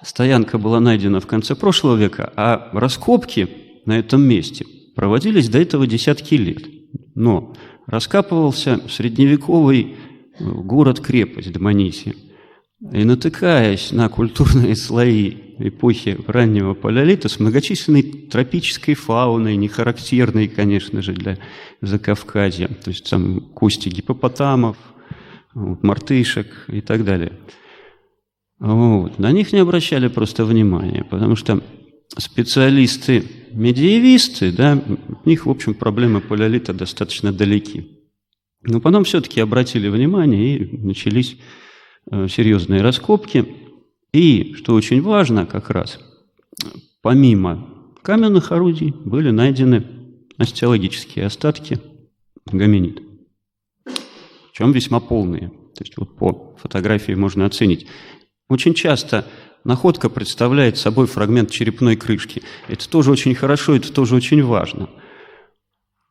[0.04, 3.48] Стоянка была найдена в конце прошлого века, а раскопки
[3.86, 6.62] на этом месте проводились до этого десятки лет.
[7.14, 7.54] Но
[7.88, 9.96] раскапывался средневековый
[10.38, 12.14] э, город-крепость Дманиси.
[12.92, 21.02] И натыкаясь на культурные слои эпохи раннего палеолита с многочисленной тропической фауной, не характерной, конечно
[21.02, 21.38] же, для
[21.80, 24.76] Закавказья, то есть там кости гипопотамов,
[25.54, 27.32] мартышек и так далее–
[28.58, 29.18] вот.
[29.18, 31.62] На них не обращали просто внимания, потому что
[32.16, 34.80] специалисты-медиевисты, да,
[35.24, 37.98] у них, в общем, проблемы палеолита достаточно далеки.
[38.62, 41.36] Но потом все-таки обратили внимание и начались
[42.10, 43.46] э, серьезные раскопки.
[44.12, 46.00] И, что очень важно как раз,
[47.02, 49.86] помимо каменных орудий были найдены
[50.38, 51.78] остеологические остатки
[52.46, 53.02] гоминид,
[53.84, 55.48] причем весьма полные.
[55.48, 57.86] То есть вот по фотографии можно оценить.
[58.48, 59.26] Очень часто
[59.68, 62.42] находка представляет собой фрагмент черепной крышки.
[62.68, 64.88] Это тоже очень хорошо, это тоже очень важно.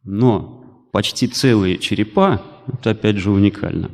[0.03, 3.89] Но почти целые черепа, это опять же уникально.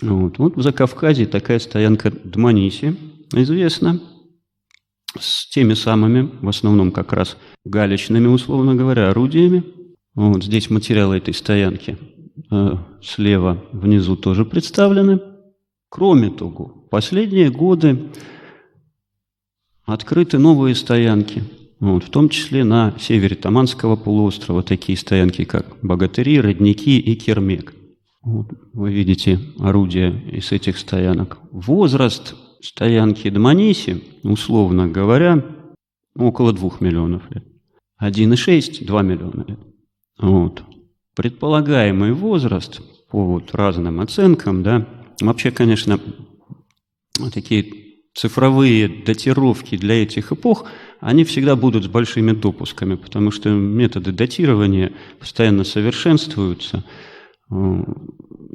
[0.00, 2.96] Вот, вот в Закавказье такая стоянка Дманиси
[3.34, 4.00] известна,
[5.20, 9.62] с теми самыми, в основном как раз галечными, условно говоря, орудиями.
[10.14, 11.98] Вот здесь материалы этой стоянки
[12.50, 15.20] э, слева внизу тоже представлены.
[15.90, 18.08] Кроме того, последние годы
[19.84, 21.44] открыты новые стоянки,
[21.80, 27.74] вот, в том числе на севере Таманского полуострова, такие стоянки, как Богатыри, Родники и Кермек.
[28.22, 31.38] Вот, вы видите орудия из этих стоянок.
[31.50, 35.44] Возраст стоянки Дманиси, условно говоря,
[36.16, 37.44] около двух миллионов лет.
[38.00, 39.58] 1,6– 2 миллиона лет.
[40.18, 40.62] Вот.
[41.14, 44.88] Предполагаемый возраст по вот разным оценкам, да,
[45.20, 46.00] вообще, конечно,
[47.32, 47.83] такие
[48.14, 50.68] цифровые датировки для этих эпох,
[51.00, 56.84] они всегда будут с большими допусками, потому что методы датирования постоянно совершенствуются,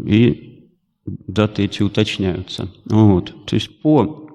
[0.05, 0.71] и
[1.05, 2.73] даты эти уточняются.
[2.85, 3.45] Вот.
[3.45, 4.29] То есть по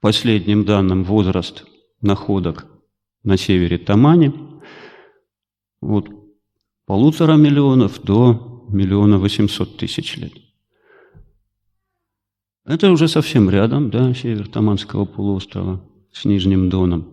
[0.00, 1.64] последним данным возраст
[2.00, 2.66] находок
[3.24, 4.32] на севере Тамани
[5.80, 6.08] от
[6.86, 10.32] полутора миллионов до миллиона восемьсот тысяч лет.
[12.68, 17.08] Это уже совсем рядом, да, север Таманского полуострова с Нижним Доном.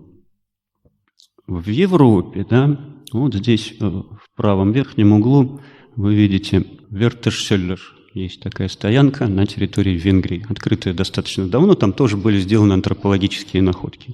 [1.47, 2.77] В Европе, да,
[3.13, 5.61] вот здесь э, в правом верхнем углу
[5.95, 7.79] вы видите Вертешселлер.
[8.13, 11.75] Есть такая стоянка на территории Венгрии, открытая достаточно давно.
[11.75, 14.13] Там тоже были сделаны антропологические находки.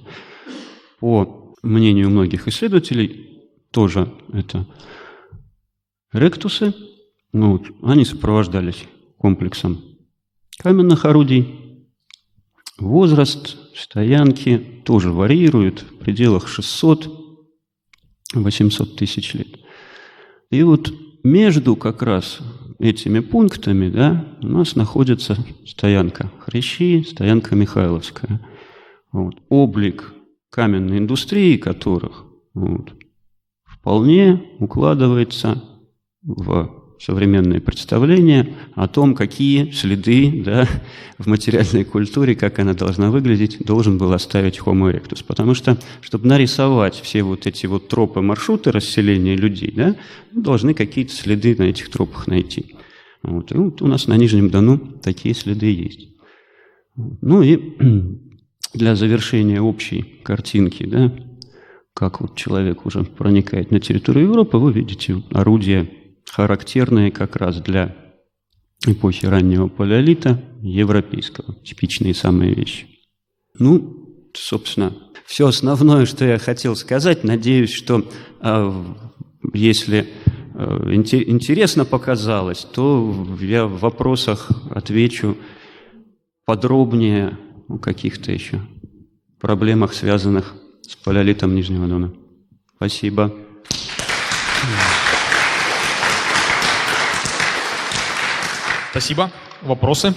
[1.00, 4.64] По мнению многих исследователей, тоже это
[6.12, 6.72] ректусы.
[7.32, 8.84] Ну, вот, они сопровождались
[9.18, 9.91] комплексом
[10.58, 11.58] каменных орудий.
[12.78, 19.58] Возраст стоянки тоже варьирует в пределах 600-800 тысяч лет.
[20.50, 22.40] И вот между как раз
[22.78, 25.36] этими пунктами да, у нас находится
[25.66, 28.40] стоянка Хрящи, стоянка Михайловская.
[29.12, 29.36] Вот.
[29.48, 30.12] Облик
[30.50, 32.92] каменной индустрии которых вот,
[33.64, 35.62] вполне укладывается
[36.22, 40.68] в современные представления о том, какие следы да,
[41.18, 45.24] в материальной культуре, как она должна выглядеть, должен был оставить Homo erectus.
[45.26, 49.96] Потому что, чтобы нарисовать все вот эти вот тропы, маршруты расселения людей, да,
[50.30, 52.76] должны какие-то следы на этих тропах найти.
[53.22, 53.50] Вот.
[53.50, 56.08] И вот у нас на Нижнем Дону такие следы есть.
[56.96, 57.58] Ну и
[58.74, 61.12] для завершения общей картинки, да,
[61.94, 65.88] как вот человек уже проникает на территорию Европы, вы видите орудия
[66.32, 67.94] характерные как раз для
[68.86, 72.86] эпохи раннего палеолита, европейского, типичные самые вещи.
[73.58, 74.94] Ну, собственно,
[75.26, 77.22] все основное, что я хотел сказать.
[77.22, 78.84] Надеюсь, что э,
[79.52, 80.08] если
[80.54, 85.36] э, интересно показалось, то я в вопросах отвечу
[86.46, 88.62] подробнее о каких-то еще
[89.38, 92.14] проблемах, связанных с палеолитом Нижнего Дона.
[92.76, 93.34] Спасибо.
[98.92, 99.30] Спасибо.
[99.62, 100.14] Вопросы?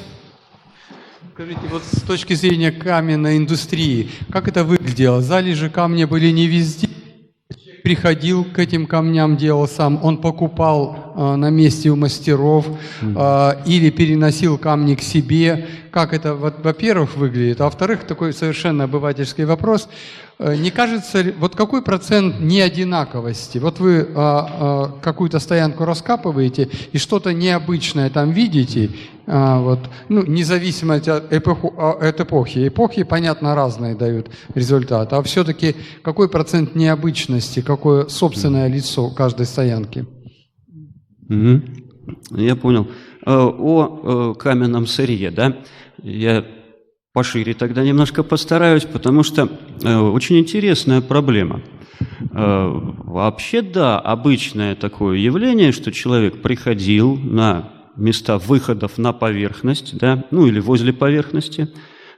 [1.33, 5.21] Скажите, вот с точки зрения каменной индустрии, как это выглядело?
[5.21, 6.89] Залежи камня были не везде,
[7.83, 12.67] приходил к этим камням, делал сам, он покупал на месте у мастеров
[13.01, 15.67] э, или переносил камни к себе.
[15.91, 17.61] Как это, во-первых, выглядит?
[17.61, 19.87] А во-вторых, такой совершенно обывательский вопрос.
[20.39, 23.59] Э, не кажется, вот какой процент неодинаковости?
[23.59, 24.05] Вот вы
[25.01, 28.89] какую-то стоянку раскапываете и что-то необычное там видите,
[29.25, 32.67] вот, ну, независимо от, эпоху, от эпохи.
[32.67, 40.05] Эпохи, понятно, разные дают результат, а все-таки какой процент необычности, какое собственное лицо каждой стоянки?
[41.29, 41.61] Угу.
[42.37, 42.87] Я понял.
[43.25, 45.57] Э, о э, каменном сырье, да?
[46.03, 46.45] Я
[47.11, 49.49] пошире тогда немножко постараюсь, потому что
[49.83, 51.61] э, очень интересная проблема.
[52.31, 60.45] Вообще, да, обычное такое явление, что человек приходил на места выходов на поверхность, да, ну
[60.45, 61.69] или возле поверхности,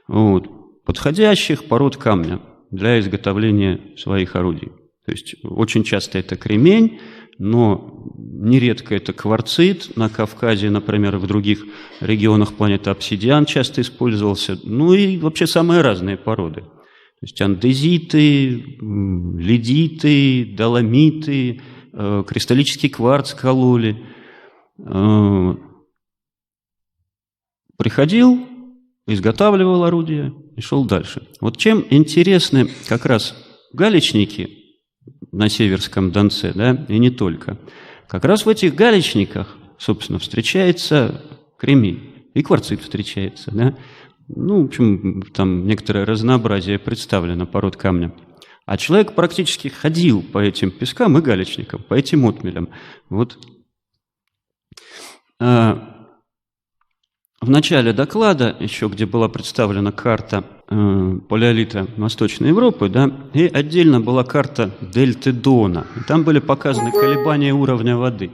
[0.08, 0.48] вот,
[0.84, 2.40] подходящих пород камня
[2.72, 4.72] для изготовления своих орудий.
[5.06, 6.98] То есть очень часто это кремень,
[7.38, 9.96] но нередко это кварцит.
[9.96, 11.64] На Кавказе, например, и в других
[12.00, 14.58] регионах планеты обсидиан часто использовался.
[14.64, 16.62] Ну и вообще самые разные породы.
[16.62, 21.60] То есть андезиты, ледиты, доломиты,
[21.92, 24.04] э, кристаллический кварц кололи.
[24.78, 25.54] э,
[27.76, 28.46] приходил,
[29.06, 31.26] изготавливал орудие и шел дальше.
[31.40, 33.34] Вот чем интересны как раз
[33.72, 34.57] галечники
[35.32, 37.58] на Северском Донце, да, и не только.
[38.08, 41.22] Как раз в этих галечниках, собственно, встречается
[41.58, 43.76] кремень, и кварцит встречается, да.
[44.28, 48.12] Ну, в общем, там некоторое разнообразие представлено пород камня.
[48.66, 52.68] А человек практически ходил по этим пескам и галечникам, по этим отмелям.
[53.08, 53.38] Вот
[55.40, 55.97] а,
[57.40, 64.00] в начале доклада, еще где была представлена карта э, палеолита Восточной Европы, да, и отдельно
[64.00, 65.86] была карта дельты Дона.
[65.96, 68.30] И там были показаны колебания уровня воды.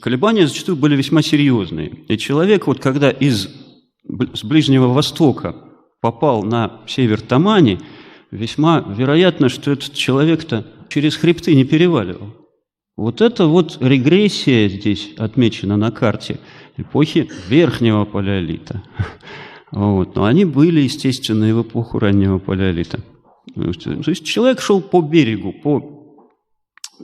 [0.00, 1.88] Колебания зачастую были весьма серьезные.
[2.08, 3.50] И человек, вот когда из,
[4.08, 5.54] с Ближнего Востока
[6.00, 7.78] попал на север Тамани,
[8.30, 12.34] весьма вероятно, что этот человек-то через хребты не переваливал.
[12.96, 16.40] Вот это вот регрессия здесь отмечена на карте–
[16.80, 18.82] эпохи верхнего палеолита.
[19.72, 20.16] Вот.
[20.16, 23.00] Но они были, естественно, и в эпоху раннего палеолита.
[23.54, 26.16] То есть человек шел по берегу, по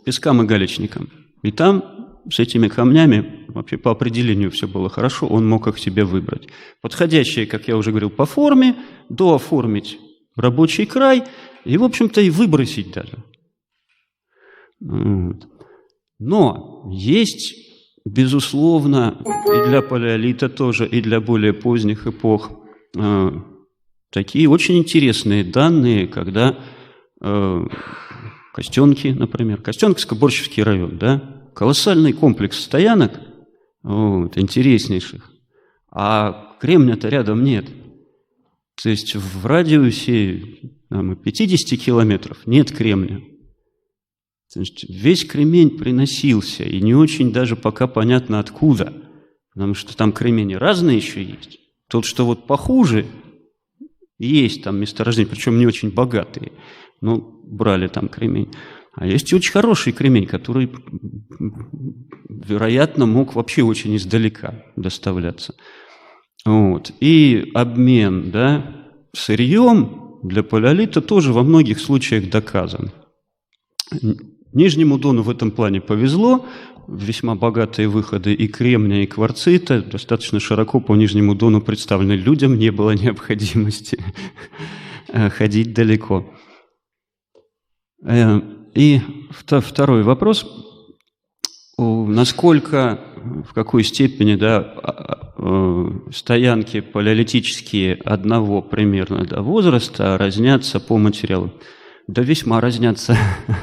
[0.05, 1.09] пескам и галечникам.
[1.43, 1.83] И там
[2.31, 6.49] с этими камнями вообще по определению все было хорошо, он мог их себе выбрать.
[6.83, 8.75] Подходящие, как я уже говорил, по форме,
[9.09, 9.99] дооформить
[10.37, 11.25] рабочий край
[11.65, 13.23] и, в общем-то, и выбросить даже.
[16.19, 17.55] Но есть
[18.07, 22.53] Безусловно, и для палеолита тоже, и для более поздних эпох
[22.97, 23.31] э,
[24.13, 26.57] такие очень интересные данные, когда
[27.21, 27.67] э,
[28.55, 33.21] Костенки, например, Костенковско-Борщевский район, да, колоссальный комплекс стоянок,
[33.83, 35.29] вот, интереснейших,
[35.91, 37.67] а кремня-то рядом нет.
[38.81, 43.19] То есть в радиусе там, 50 километров нет кремня.
[44.89, 48.93] Весь кремень приносился, и не очень даже пока понятно откуда,
[49.53, 51.59] потому что там кремени разные еще есть.
[51.89, 53.07] Тот, что вот похуже,
[54.19, 56.53] есть там месторождения, причем не очень богатые,
[57.01, 58.51] но брали там кремень.
[58.95, 60.71] А есть и очень хороший кремень, который,
[62.29, 65.55] вероятно, мог вообще очень издалека доставляться.
[66.47, 66.93] Вот.
[67.01, 72.91] И обмен да, сырьем для палеолита тоже во многих случаях доказан.
[74.57, 76.47] Нижнему Дону в этом плане повезло,
[76.89, 82.71] весьма богатые выходы и кремния, и кварцита, достаточно широко по Нижнему Дону представлены людям, не
[82.71, 84.03] было необходимости
[85.37, 86.33] ходить далеко.
[88.03, 88.41] Э,
[88.75, 90.47] и второй вопрос.
[91.77, 92.99] Насколько,
[93.47, 100.97] в какой степени да, а, а, э, стоянки палеолитические одного примерно да, возраста разнятся по
[100.97, 101.53] материалу?
[102.09, 103.17] Да весьма разнятся,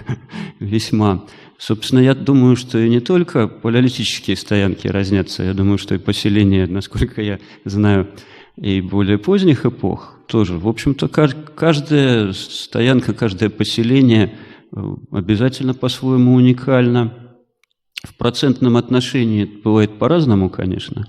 [0.59, 1.25] весьма.
[1.57, 6.67] Собственно, я думаю, что и не только палеолитические стоянки разнятся, я думаю, что и поселения,
[6.67, 8.09] насколько я знаю,
[8.57, 10.57] и более поздних эпох тоже.
[10.57, 14.35] В общем-то, каждая стоянка, каждое поселение
[14.75, 14.77] э,
[15.11, 17.37] обязательно по-своему уникально.
[18.03, 21.05] В процентном отношении бывает по-разному, конечно.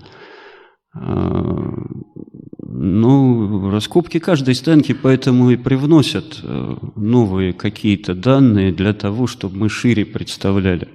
[2.76, 9.68] Ну, раскопки каждой стоянки поэтому и привносят э, новые какие-то данные для того, чтобы мы
[9.68, 10.88] шире представляли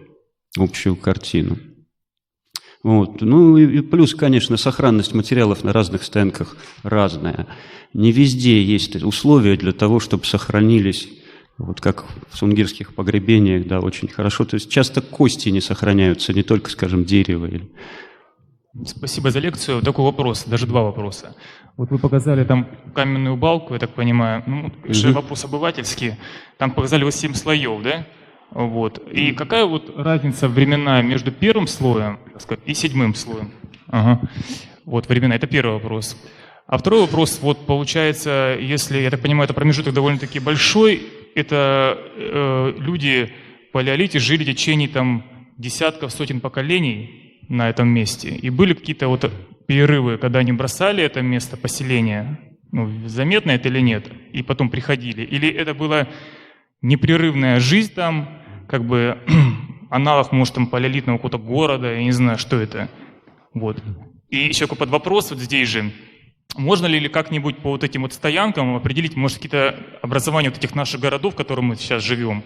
[0.57, 1.57] общую картину.
[2.83, 3.21] Вот.
[3.21, 7.47] Ну и плюс, конечно, сохранность материалов на разных стоянках разная.
[7.93, 11.09] Не везде есть условия для того, чтобы сохранились,
[11.57, 14.45] вот как в сунгирских погребениях, да, очень хорошо.
[14.45, 17.69] То есть часто кости не сохраняются, не только, скажем, дерево или
[18.85, 19.81] Спасибо за лекцию.
[19.81, 21.35] Такой вопрос, даже два вопроса.
[21.77, 25.13] Вот вы показали там каменную балку, я так понимаю, ну, угу.
[25.13, 26.15] вопрос обывательский.
[26.57, 28.05] Там показали вот семь слоев, да?
[28.51, 29.01] Вот.
[29.11, 33.51] И какая вот разница временная между первым слоем сказать, и седьмым слоем?
[33.87, 34.21] Ага.
[34.85, 36.17] Вот времена, это первый вопрос.
[36.65, 41.01] А второй вопрос, вот получается, если, я так понимаю, это промежуток довольно-таки большой,
[41.35, 43.31] это э, люди
[43.69, 45.23] в палеолите жили в течение там
[45.57, 48.29] десятков, сотен поколений, на этом месте.
[48.29, 49.29] И были какие-то вот
[49.67, 52.39] перерывы, когда они бросали это место поселения,
[52.71, 55.23] ну, заметно это или нет, и потом приходили.
[55.23, 56.07] Или это была
[56.81, 58.29] непрерывная жизнь там,
[58.67, 59.17] как бы
[59.89, 62.89] аналог, может, там, палеолитного какого-то города, я не знаю, что это.
[63.53, 63.83] Вот.
[64.29, 65.91] И еще какой под вопрос вот здесь же.
[66.55, 70.99] Можно ли как-нибудь по вот этим вот стоянкам определить, может, какие-то образования вот этих наших
[70.99, 72.43] городов, в которых мы сейчас живем,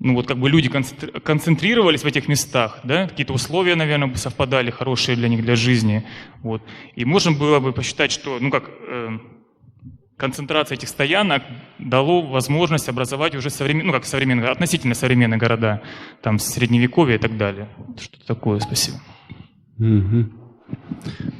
[0.00, 5.16] ну вот как бы люди концентрировались в этих местах, да, какие-то условия, наверное, совпадали хорошие
[5.16, 6.04] для них, для жизни,
[6.42, 6.62] вот.
[6.94, 9.18] И можно было бы посчитать, что, ну как, э,
[10.16, 11.42] концентрация этих стоянок
[11.78, 13.86] дало возможность образовать уже современ...
[13.86, 15.82] ну как современные, относительно современные города,
[16.22, 17.68] там, средневековье и так далее.
[17.98, 18.98] Что-то такое, спасибо.
[19.78, 20.26] Угу.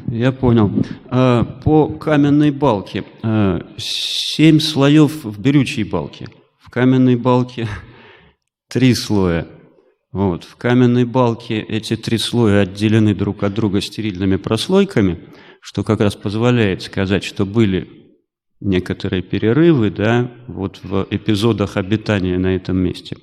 [0.09, 0.71] Я понял.
[1.11, 3.05] А, по каменной балке.
[3.23, 6.29] А, семь слоев в берючей балке.
[6.59, 7.69] В каменной балке
[8.69, 9.47] три слоя.
[10.13, 10.45] Вот.
[10.45, 15.29] В каменной балке эти три слоя отделены друг от друга стерильными прослойками,
[15.61, 17.89] что как раз позволяет сказать, что были
[18.61, 23.17] некоторые перерывы да, вот в эпизодах обитания на этом месте.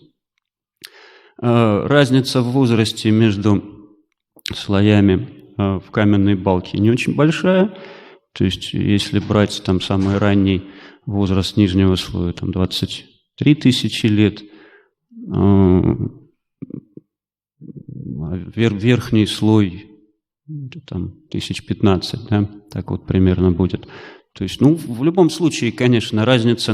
[1.41, 3.63] А, разница в возрасте между
[4.53, 7.77] слоями а, в каменной балке не очень большая.
[8.33, 10.63] То есть, если брать там самый ранний
[11.05, 14.43] возраст нижнего слоя, там 23 тысячи лет,
[18.55, 19.91] верхний слой
[20.85, 23.87] там тысяч 15, да, так вот примерно будет.
[24.33, 26.73] То есть, ну, в любом случае, конечно, разница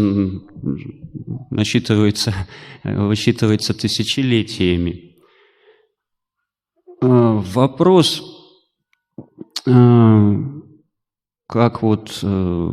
[1.49, 2.33] насчитывается,
[2.83, 5.15] высчитывается тысячелетиями.
[7.01, 8.23] А, вопрос,
[9.67, 10.60] а,
[11.51, 12.69] как вот э,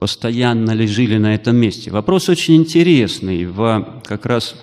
[0.00, 1.92] постоянно ли жили на этом месте.
[1.92, 3.46] Вопрос очень интересный.
[3.46, 4.56] В как раз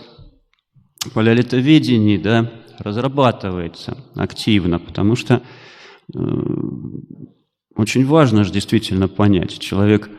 [1.13, 5.41] палеолитоведении да, разрабатывается активно, потому что
[6.13, 6.19] э,
[7.73, 10.09] очень важно же действительно понять, человек,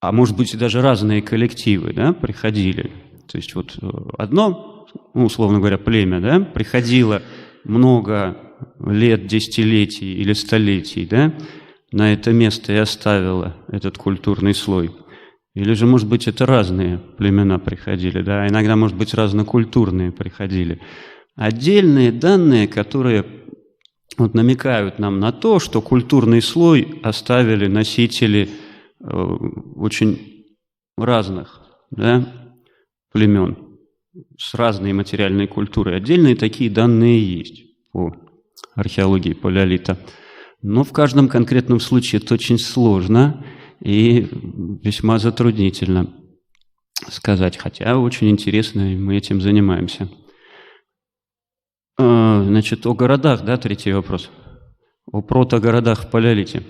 [0.00, 2.92] а может быть и даже разные коллективы, да, приходили.
[3.26, 3.86] То есть вот э,
[4.16, 7.20] одно, ну, условно говоря, племя, да, приходило
[7.64, 11.34] много лет, десятилетий или столетий, да,
[11.92, 14.90] на это место и оставило этот культурный слой.
[15.54, 20.80] Или же, может быть, это разные племена приходили, да, иногда, может быть, разнокультурные приходили.
[21.36, 23.24] Отдельные данные, которые
[24.16, 28.48] вот намекают нам на то, что культурный слой оставили носители
[29.00, 30.46] э, очень
[30.96, 31.60] разных
[31.90, 32.26] да,
[33.12, 33.56] племен
[34.38, 35.96] с разной материальной культурой.
[35.96, 38.14] Отдельные такие данные есть по
[38.74, 39.98] археологии палеолита.
[40.62, 43.44] Но в каждом конкретном случае это очень сложно
[43.80, 44.28] и
[44.82, 46.14] весьма затруднительно
[47.10, 50.08] сказать, хотя очень интересно, и мы этим занимаемся.
[51.98, 54.30] А, значит, о городах, да, третий вопрос.
[55.10, 56.62] О протогородах в Палеолите.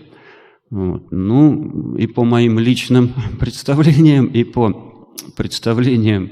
[0.71, 1.13] Вот.
[1.13, 6.31] Ну, и по моим личным представлениям, и по представлениям,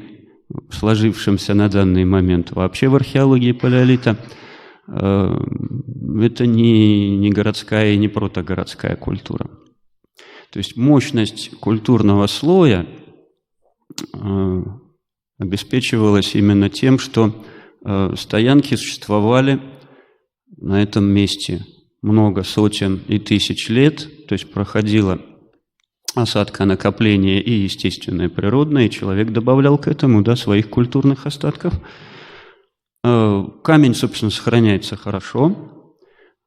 [0.70, 4.16] сложившимся на данный момент вообще в археологии Палеолита,
[4.92, 9.50] это не, не городская и не протогородская культура.
[10.50, 12.86] То есть мощность культурного слоя
[14.12, 14.62] э,
[15.38, 17.34] обеспечивалась именно тем, что
[17.84, 19.60] Э, стоянки существовали
[20.56, 21.64] на этом месте
[22.02, 25.20] много сотен и тысяч лет, то есть проходила
[26.14, 31.74] осадка накопления и естественное, и природное, и человек добавлял к этому да, своих культурных остатков.
[33.02, 35.56] Э, камень, собственно, сохраняется хорошо.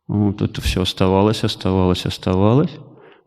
[0.07, 2.71] Вот это все оставалось, оставалось, оставалось.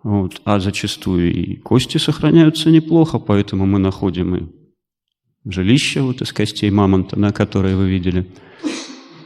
[0.02, 0.40] Вот.
[0.44, 4.42] А зачастую и кости сохраняются неплохо, поэтому мы находим и
[5.44, 8.26] жилище вот из костей мамонта, на которое вы видели.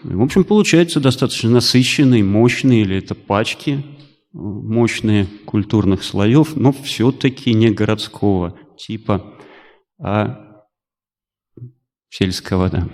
[0.03, 3.85] В общем, получается достаточно насыщенный, мощный, или это пачки
[4.33, 9.35] мощные культурных слоев, но все-таки не городского типа,
[10.01, 10.65] а
[12.09, 12.89] сельского, да.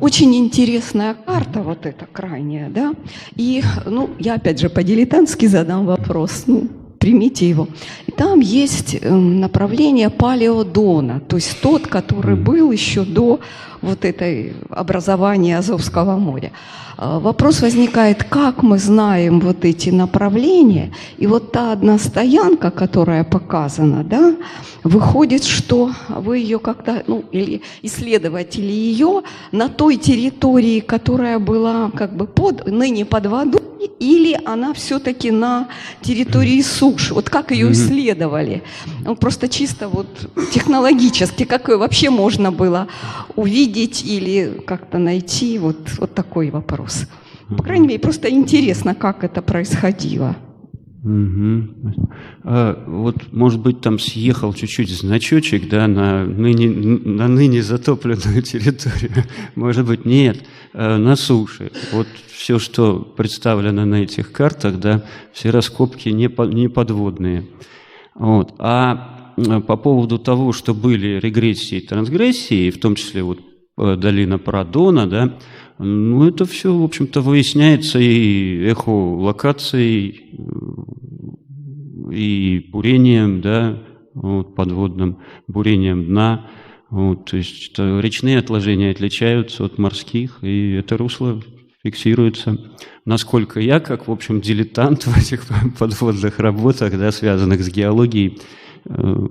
[0.00, 2.94] Очень интересная карта вот эта крайняя, да.
[3.36, 6.44] И, ну, я опять же по-дилетантски задам вопрос.
[6.46, 6.68] Ну,
[6.98, 7.68] примите его.
[8.06, 13.40] И там есть эм, направление палеодона, то есть тот, который был еще до
[13.84, 16.50] вот этой образования Азовского моря.
[16.96, 23.24] А, вопрос возникает, как мы знаем вот эти направления, и вот та одна стоянка, которая
[23.24, 24.36] показана, да,
[24.84, 29.22] выходит, что вы ее как-то, ну, или исследователи ее
[29.52, 33.60] на той территории, которая была как бы под, ныне под водой,
[33.98, 35.68] или она все-таки на
[36.00, 37.14] территории суши.
[37.14, 38.62] Вот как ее исследовали?
[39.04, 40.06] Ну, просто чисто вот
[40.52, 42.86] технологически, как ее вообще можно было
[43.36, 45.58] увидеть или как-то найти?
[45.58, 47.06] Вот, вот такой вопрос.
[47.48, 50.36] По крайней мере, просто интересно, как это происходило.
[51.04, 51.68] Угу.
[52.44, 59.24] А, вот, может быть, там съехал чуть-чуть значочек, да, на ныне, на ныне затопленную территорию.
[59.54, 61.72] Может быть, нет, а на суше.
[61.92, 67.48] Вот все, что представлено на этих картах, да, все раскопки не, по, не подводные.
[68.14, 68.54] Вот.
[68.58, 69.34] А
[69.66, 73.40] по поводу того, что были регрессии и трансгрессии, в том числе вот
[73.76, 75.38] долина Парадона, да,
[75.78, 80.30] ну, это все, в общем-то, выясняется и эхолокацией,
[82.12, 83.82] и бурением, да,
[84.14, 85.18] вот, подводным
[85.48, 86.48] бурением дна.
[86.90, 91.42] Вот, то есть речные отложения отличаются от морских, и это русло
[91.82, 92.56] фиксируется.
[93.04, 95.44] Насколько я, как, в общем, дилетант в этих
[95.78, 98.38] подводных работах, да, связанных с геологией,
[98.84, 99.26] э,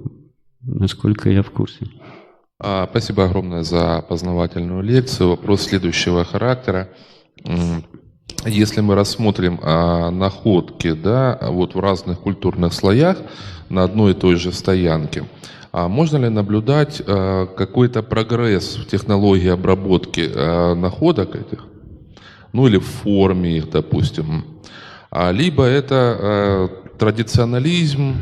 [0.62, 1.88] насколько я в курсе.
[2.66, 5.32] А, спасибо огромное за познавательную лекцию.
[5.32, 6.88] Вопрос следующего характера.
[8.46, 13.18] Если мы рассмотрим а, находки да, вот в разных культурных слоях
[13.68, 15.26] на одной и той же стоянке,
[15.74, 20.32] а можно ли наблюдать какой-то прогресс в технологии обработки
[20.76, 21.66] находок этих?
[22.54, 24.46] Ну или в форме их, допустим.
[25.12, 28.16] А, либо это традиционализм,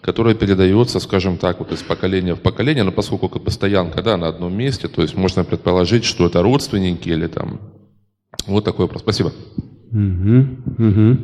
[0.00, 4.16] который передается, скажем так, вот из поколения в поколение, но поскольку как бы стоянка да,
[4.16, 7.60] на одном месте, то есть можно предположить, что это родственники или там
[8.46, 9.02] вот такой вопрос.
[9.02, 9.32] Спасибо.
[9.92, 10.46] Угу,
[10.78, 11.16] угу.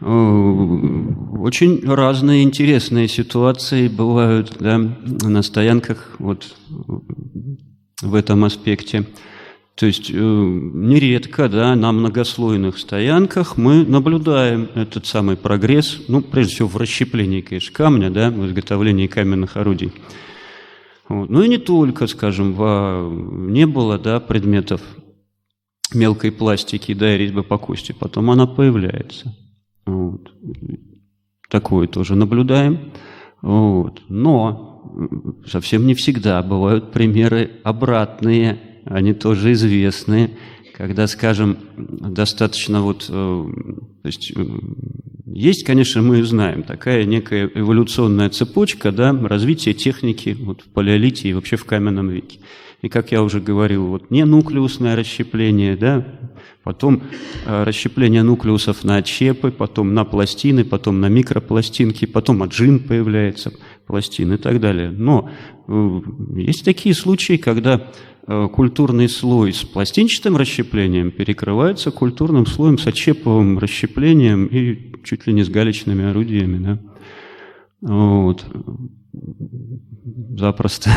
[0.00, 6.54] Очень разные интересные ситуации бывают да, на стоянках вот
[8.02, 9.06] в этом аспекте.
[9.76, 16.54] То есть э, нередко да, на многослойных стоянках мы наблюдаем этот самый прогресс, ну, прежде
[16.54, 19.92] всего, в расщеплении, конечно, камня, да, в изготовлении каменных орудий.
[21.08, 21.28] Вот.
[21.28, 23.10] Ну и не только, скажем, в,
[23.50, 24.80] не было да, предметов
[25.92, 27.92] мелкой пластики, да, и резьбы по кости.
[27.92, 29.36] Потом она появляется.
[29.84, 30.32] Вот.
[31.50, 32.92] Такое тоже наблюдаем.
[33.42, 34.02] Вот.
[34.08, 40.30] Но совсем не всегда бывают примеры обратные, они тоже известные,
[40.74, 43.44] когда, скажем, достаточно вот, э,
[44.06, 44.44] то есть э,
[45.26, 51.32] есть, конечно, мы знаем, такая некая эволюционная цепочка да, развития техники вот, в палеолите и
[51.32, 52.38] вообще в каменном веке.
[52.82, 56.06] И, как я уже говорил, вот не нуклеусное расщепление, да,
[56.62, 57.02] потом
[57.46, 63.54] э, расщепление нуклеусов на отщепы, потом на пластины, потом на микропластинки, потом аджин появляется,
[63.88, 64.92] пластин и так далее.
[64.92, 65.28] Но
[65.66, 66.00] э,
[66.36, 67.90] есть такие случаи, когда
[68.26, 75.42] культурный слой с пластинчатым расщеплением перекрывается культурным слоем с отщеповым расщеплением и чуть ли не
[75.42, 76.64] с галечными орудиями.
[76.64, 76.78] Да?
[77.80, 78.44] Вот.
[80.38, 80.90] Запросто.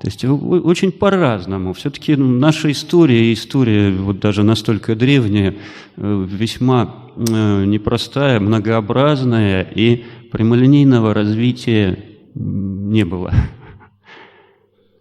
[0.00, 1.72] То есть очень по-разному.
[1.72, 5.56] Все-таки наша история, история вот даже настолько древняя,
[5.96, 11.98] э, весьма э, непростая, многообразная, и прямолинейного развития
[12.34, 13.34] не было.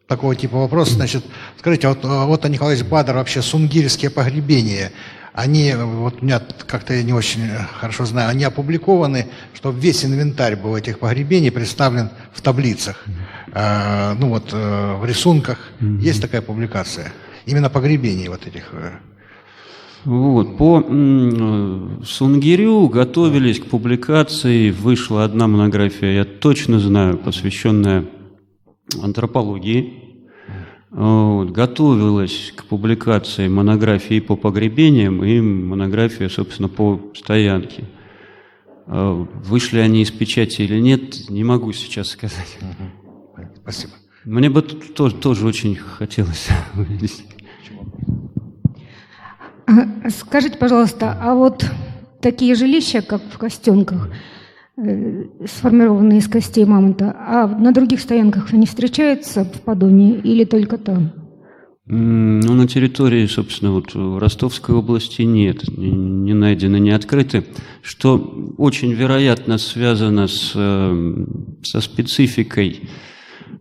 [0.07, 1.23] Такого типа вопрос, значит,
[1.59, 4.91] скажите, вот, вот Николай Бадр вообще сунгирские погребения–
[5.37, 7.47] они, вот у меня как-то я не очень
[7.79, 13.05] хорошо знаю, они опубликованы, чтобы весь инвентарь был этих погребений представлен в таблицах,
[13.53, 15.59] э, ну вот э, в рисунках.
[15.79, 15.99] Mm-hmm.
[15.99, 17.13] Есть такая публикация?
[17.45, 18.73] Именно погребений вот этих.
[18.73, 18.93] Э.
[20.05, 20.83] Вот, по
[22.03, 28.05] Сунгирю готовились к публикации, вышла одна монография, я точно знаю, посвященная
[29.03, 30.06] антропологии
[30.89, 37.85] вот, готовилась к публикации монографии по погребениям и монография, собственно, по стоянке.
[38.85, 42.57] А вышли они из печати или нет, не могу сейчас сказать.
[43.61, 43.93] Спасибо.
[44.23, 47.25] Мне бы тоже, тоже очень хотелось увидеть.
[50.09, 51.65] Скажите, пожалуйста, а вот
[52.21, 54.09] такие жилища, как в Костенках,
[54.79, 60.77] Э, сформированные из костей мамонта, а на других стоянках не встречаются в Подоне или только
[60.77, 61.13] там?
[61.87, 67.45] Ну, на территории, собственно, вот Ростовской области нет, не найдены, не открыты,
[67.81, 68.17] что
[68.57, 71.25] очень вероятно связано с, э,
[71.63, 72.81] со спецификой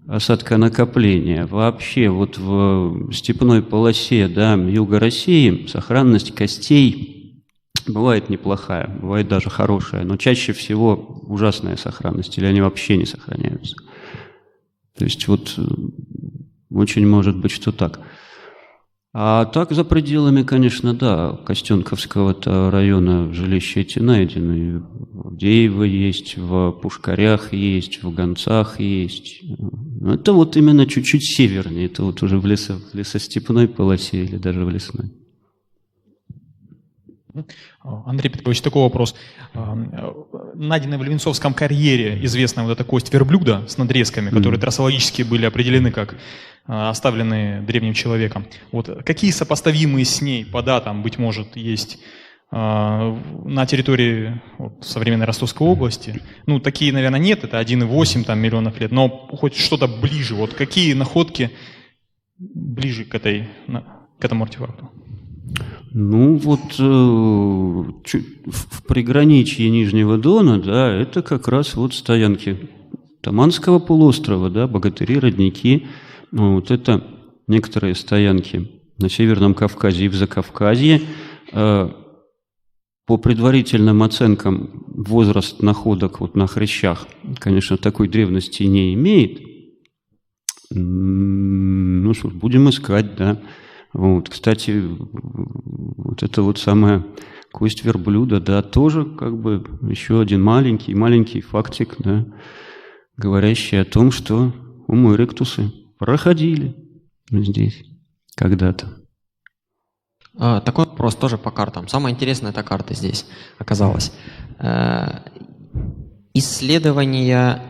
[0.07, 1.47] осадка накопления.
[1.47, 7.16] Вообще вот в степной полосе да, юга России сохранность костей
[7.87, 13.77] Бывает неплохая, бывает даже хорошая, но чаще всего ужасная сохранность, или они вообще не сохраняются.
[14.99, 15.63] То есть вот э,
[16.71, 18.01] очень может быть, что так.
[19.19, 22.37] А так за пределами, конечно, да, Костенковского
[22.71, 24.81] района жилища эти найдены.
[24.81, 29.43] В Деево есть, в Пушкарях есть, в Гонцах есть.
[30.05, 34.67] Это вот именно чуть-чуть севернее, это вот уже в, лесо, в лесостепной полосе или даже
[34.67, 35.11] в лесной.
[37.83, 39.15] Андрей Петрович, такой вопрос.
[39.55, 39.75] А,
[40.55, 45.91] найденная в Левинцовском карьере известная вот эта кость верблюда с надрезками, которые трассологически были определены
[45.91, 46.17] как
[46.67, 48.47] а, оставленные древним человеком.
[48.73, 51.99] Вот какие сопоставимые с ней по датам, быть может, есть
[52.53, 56.23] на территории вот, современной Ростовской области?
[56.47, 60.37] Ну, такие, наверное, нет, это 1,8 там, миллионов лет, но хоть что-то ближе.
[60.37, 61.51] Вот какие находки
[62.39, 63.49] ближе к, этой,
[64.21, 64.91] к этому артефакту?
[65.99, 72.69] Ну, вот э, в приграничье Нижнего Дона, да, это как раз вот стоянки
[73.23, 75.87] Таманского полуострова, да, богатыри, родники,
[76.33, 77.03] ну, вот это
[77.47, 81.01] некоторые стоянки на Северном Кавказе и в Закавказье.
[81.53, 81.89] Э,
[83.07, 89.41] по предварительным оценкам возраст находок вот на хрящах, конечно, такой древности не имеет.
[90.69, 93.41] Ну что ж, будем искать, да.
[93.97, 97.03] Вот, кстати, вот это вот самая
[97.51, 102.27] кость верблюда, да, тоже как бы еще один маленький, маленький фактик, да,
[103.17, 104.53] говорящий о том, что
[104.87, 106.77] Homo erectus проходили
[107.31, 107.85] здесь
[108.35, 108.99] когда-то.
[110.39, 111.89] А, такой вопрос тоже по картам.
[111.89, 113.25] Самая интересная эта карта здесь
[113.57, 114.13] оказалась.
[114.59, 115.21] Э,
[116.35, 117.63] исследования,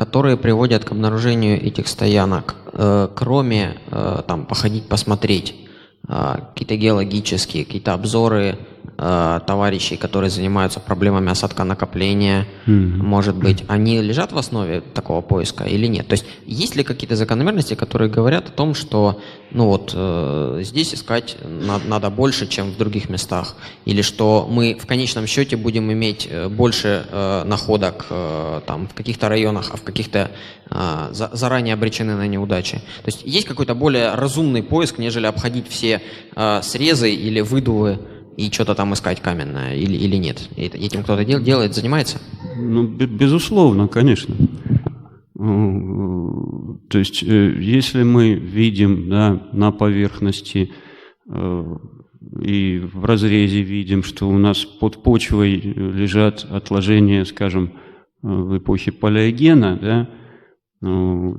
[0.00, 5.54] которые приводят к обнаружению этих стоянок, э, кроме э, там походить посмотреть,
[6.08, 8.58] какие-то геологические, какие-то обзоры
[9.00, 13.02] э, товарищей, которые занимаются проблемами осадка накопления, mm-hmm.
[13.02, 16.06] может быть, они лежат в основе такого поиска или нет?
[16.06, 19.20] То есть есть ли какие-то закономерности, которые говорят о том, что
[19.52, 24.76] ну вот э, здесь искать надо, надо больше, чем в других местах, или что мы
[24.80, 29.76] в конечном счете будем иметь э, больше э, находок э, там в каких-то районах, а
[29.76, 30.30] в каких-то
[30.70, 32.76] э, за, заранее обречены на неудачи?
[32.76, 36.02] То есть есть какой-то более разумный поиск, нежели обходить все
[36.36, 37.98] э, срезы или выдувы
[38.40, 40.48] и что-то там искать каменное или, или нет?
[40.56, 42.18] Этим кто-то дел, делает, занимается?
[42.56, 44.34] Ну, безусловно, конечно.
[45.34, 50.72] То есть, э, если мы видим да, на поверхности
[51.28, 51.76] э,
[52.42, 57.72] и в разрезе видим, что у нас под почвой лежат отложения, скажем,
[58.22, 60.10] в эпохе палеогена, да,
[60.82, 61.38] ну,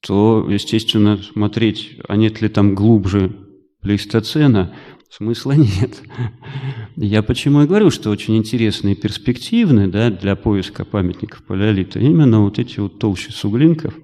[0.00, 3.43] то, естественно, смотреть, а нет ли там глубже
[3.84, 4.74] плейстоцена,
[5.10, 6.02] смысла нет.
[6.96, 12.40] Я почему и говорю, что очень интересные и перспективны да, для поиска памятников палеолита именно
[12.40, 13.94] вот эти вот толщи суглинков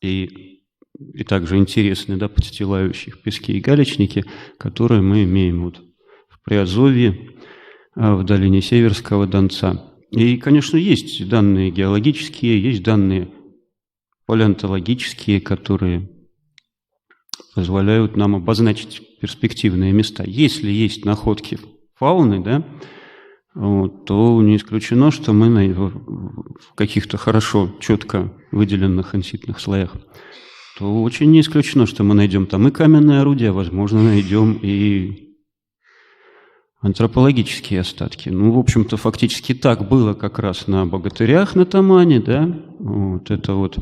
[0.00, 0.60] и,
[0.96, 4.24] и также интересные, да, подстилающих пески и галечники,
[4.58, 5.82] которые мы имеем вот
[6.28, 7.30] в Приазовье,
[7.94, 9.92] а, в долине Северского Донца.
[10.12, 13.28] И, конечно, есть данные геологические, есть данные
[14.26, 16.11] палеонтологические, которые
[17.54, 20.24] позволяют нам обозначить перспективные места.
[20.26, 21.58] Если есть находки
[21.94, 22.64] фауны, да,
[23.54, 29.94] вот, то не исключено, что мы на, в каких-то хорошо, четко выделенных анситных слоях,
[30.78, 35.32] то очень не исключено, что мы найдем там и каменные орудия, возможно, найдем и
[36.80, 38.30] антропологические остатки.
[38.30, 43.54] Ну, в общем-то, фактически так было как раз на богатырях на Тамане, да, вот это
[43.54, 43.78] вот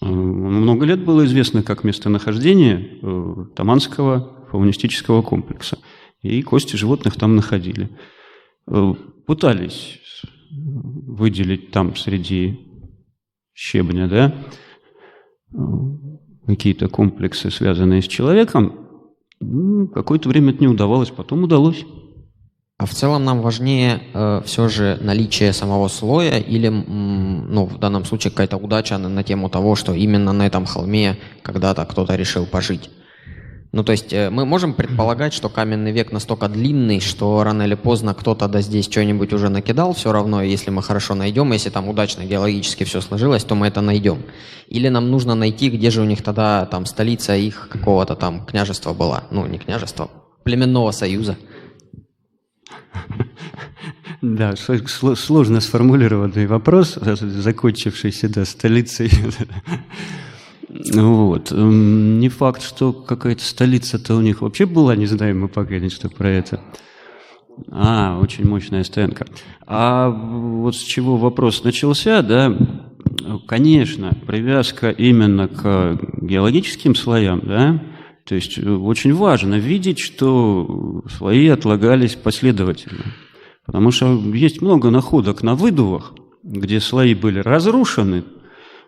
[0.00, 5.78] много лет было известно как местонахождение э, Таманского фаунистического комплекса.
[6.22, 7.90] И кости животных там находили.
[8.66, 8.94] Э,
[9.26, 9.98] пытались
[10.50, 12.58] выделить там среди
[13.54, 14.34] щебня, да,
[16.46, 18.88] какие-то комплексы, связанные с человеком.
[19.94, 21.84] Какое-то время это не удавалось, потом удалось.
[22.80, 28.06] А в целом нам важнее э, все же наличие самого слоя или, ну, в данном
[28.06, 32.46] случае какая-то удача на, на тему того, что именно на этом холме когда-то кто-то решил
[32.46, 32.88] пожить.
[33.72, 37.74] Ну, то есть э, мы можем предполагать, что каменный век настолько длинный, что рано или
[37.74, 41.86] поздно кто-то да здесь что-нибудь уже накидал, все равно, если мы хорошо найдем, если там
[41.86, 44.22] удачно геологически все сложилось, то мы это найдем.
[44.68, 48.94] Или нам нужно найти, где же у них тогда там столица их какого-то там княжества
[48.94, 50.08] была, ну, не княжества,
[50.44, 51.36] племенного союза.
[54.22, 59.10] Да, сложно сформулированный вопрос, закончившийся да, столицей.
[60.94, 61.50] Вот.
[61.50, 66.28] Не факт, что какая-то столица-то у них вообще была, не знаем мы пока ничего про
[66.28, 66.60] это.
[67.70, 69.26] А, очень мощная стоянка.
[69.66, 72.56] А вот с чего вопрос начался, да,
[73.46, 77.82] конечно, привязка именно к геологическим слоям, да,
[78.24, 83.04] то есть э, очень важно видеть, что слои отлагались последовательно.
[83.66, 88.24] Потому что есть много находок на выдувах, где слои были разрушены,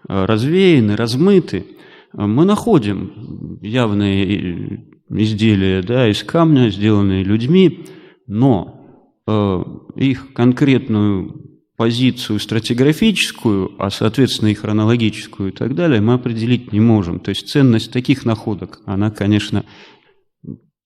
[0.08, 1.66] э, развеяны, размыты.
[2.12, 4.78] Мы находим явные э,
[5.10, 7.86] изделия да, из камня, сделанные людьми,
[8.26, 9.64] но э,
[9.96, 17.18] их конкретную позицию стратиграфическую, а соответственно и хронологическую и так далее, мы определить не можем.
[17.18, 19.64] То есть ценность таких находок, она, конечно,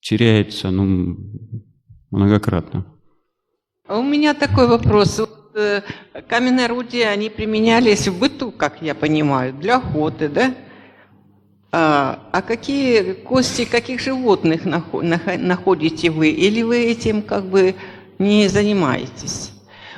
[0.00, 1.16] теряется ну,
[2.10, 2.86] многократно.
[3.88, 5.20] А у меня такой вопрос.
[5.54, 5.82] Э,
[6.28, 10.54] каменные орудия, они применялись в быту, как я понимаю, для охоты, да?
[11.72, 16.30] А, а какие кости каких животных находите вы?
[16.30, 17.74] Или вы этим как бы
[18.18, 19.55] не занимаетесь?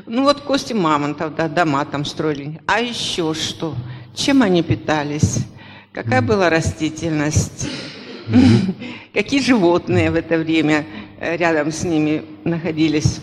[0.09, 2.61] Ну вот кости мамонтов, да, дома там строили.
[2.67, 3.75] А еще что?
[4.15, 5.47] Чем они питались?
[5.93, 7.69] Какая была растительность?
[9.15, 10.87] Какие животные в это время
[11.21, 13.21] э, рядом с ними находились?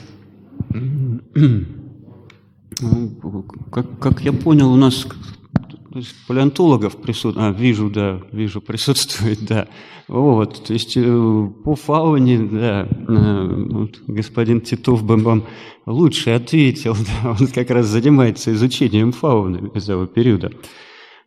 [3.71, 5.07] Как, как я понял, у нас
[5.95, 9.69] то есть палеонтологов присутствует, а, вижу, да, вижу, присутствует, да.
[10.09, 15.45] Вот, то есть э, по фауне, да, э, вот господин Титов бы вам
[15.85, 20.51] лучше ответил, да, он как раз занимается изучением фауны этого периода.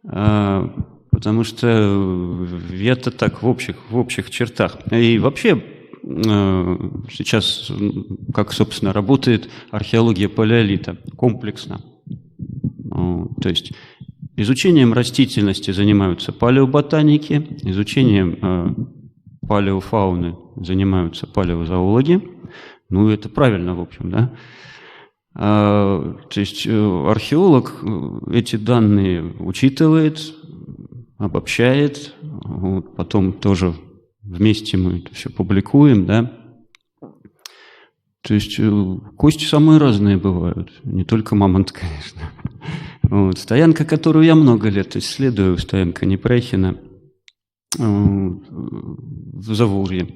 [0.05, 0.71] А,
[1.11, 4.77] Потому что это так в общих, в общих чертах.
[4.93, 5.65] И вообще
[6.03, 7.73] э, сейчас,
[8.35, 11.81] как, собственно, работает археология палеолита комплексно.
[13.41, 13.73] То есть
[14.37, 18.75] изучением растительности занимаются палеоботаники, изучением э,
[19.47, 22.23] палеофауны занимаются палеозоологи.
[22.91, 24.33] Ну, это правильно, в общем, да.
[25.35, 30.35] А, То есть э, археолог э, эти данные учитывает,
[31.19, 33.75] обобщает, вот, потом тоже
[34.23, 36.33] вместе мы это все публикуем, да.
[38.29, 42.21] То есть э, кости самые разные бывают, не только мамонт, конечно.
[43.03, 43.39] Вот.
[43.39, 46.77] Стоянка, которую я много лет исследую, стоянка Непряхина
[47.79, 50.09] э, в Заволжье.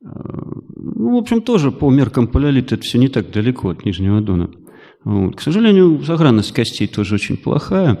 [0.00, 0.08] Э,
[0.76, 4.50] Ну, в общем, тоже по меркам палеолита это все не так далеко от Нижнего Дона.
[5.02, 5.34] Вот.
[5.34, 7.98] К сожалению, сохранность костей тоже очень плохая.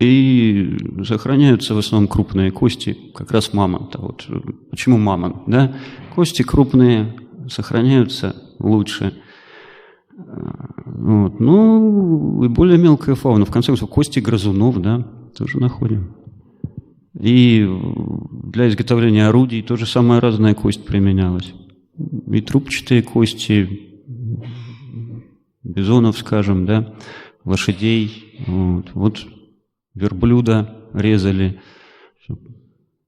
[0.00, 4.00] И сохраняются в основном крупные кости, как раз мамонта.
[4.00, 4.26] Вот
[4.72, 5.76] почему мамонт, да?
[6.16, 7.14] Кости крупные
[7.48, 9.14] сохраняются лучше.
[10.16, 11.40] Вот.
[11.40, 13.44] Ну, и более мелкая фауна.
[13.44, 16.14] В конце концов, кости грызунов, да, тоже находим.
[17.18, 17.68] И
[18.44, 21.52] для изготовления орудий тоже самая разная кость применялась.
[22.26, 24.02] И трубчатые кости,
[25.62, 26.94] бизонов, скажем, да,
[27.44, 28.44] лошадей.
[28.46, 29.26] Вот, вот
[29.94, 31.60] верблюда резали,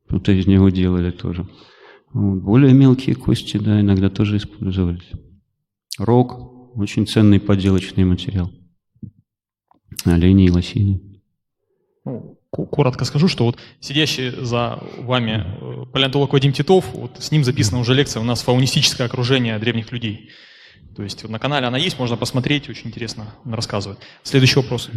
[0.09, 1.49] что-то из него делали тоже.
[2.17, 2.41] Вот.
[2.41, 5.11] Более мелкие кости, да, иногда тоже использовались.
[5.99, 8.51] Рог, очень ценный поделочный материал.
[10.07, 11.21] Олени и лосини.
[12.07, 17.31] Ну, ко- коротко скажу, что вот сидящий за вами э, палеонтолог Вадим Титов, вот с
[17.31, 20.31] ним записана уже лекция у нас «Фаунистическое окружение древних людей».
[20.97, 23.99] То есть вот на канале она есть, можно посмотреть, очень интересно он рассказывает.
[24.23, 24.89] Следующий вопрос.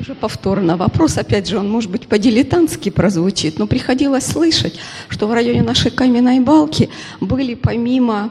[0.00, 4.78] Уже повторно вопрос, опять же, он, может быть, по-дилетантски прозвучит, но приходилось слышать,
[5.08, 6.88] что в районе нашей каменной балки
[7.20, 8.30] были помимо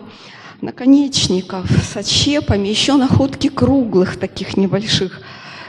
[0.61, 5.21] наконечников с отщепами еще находки круглых таких небольших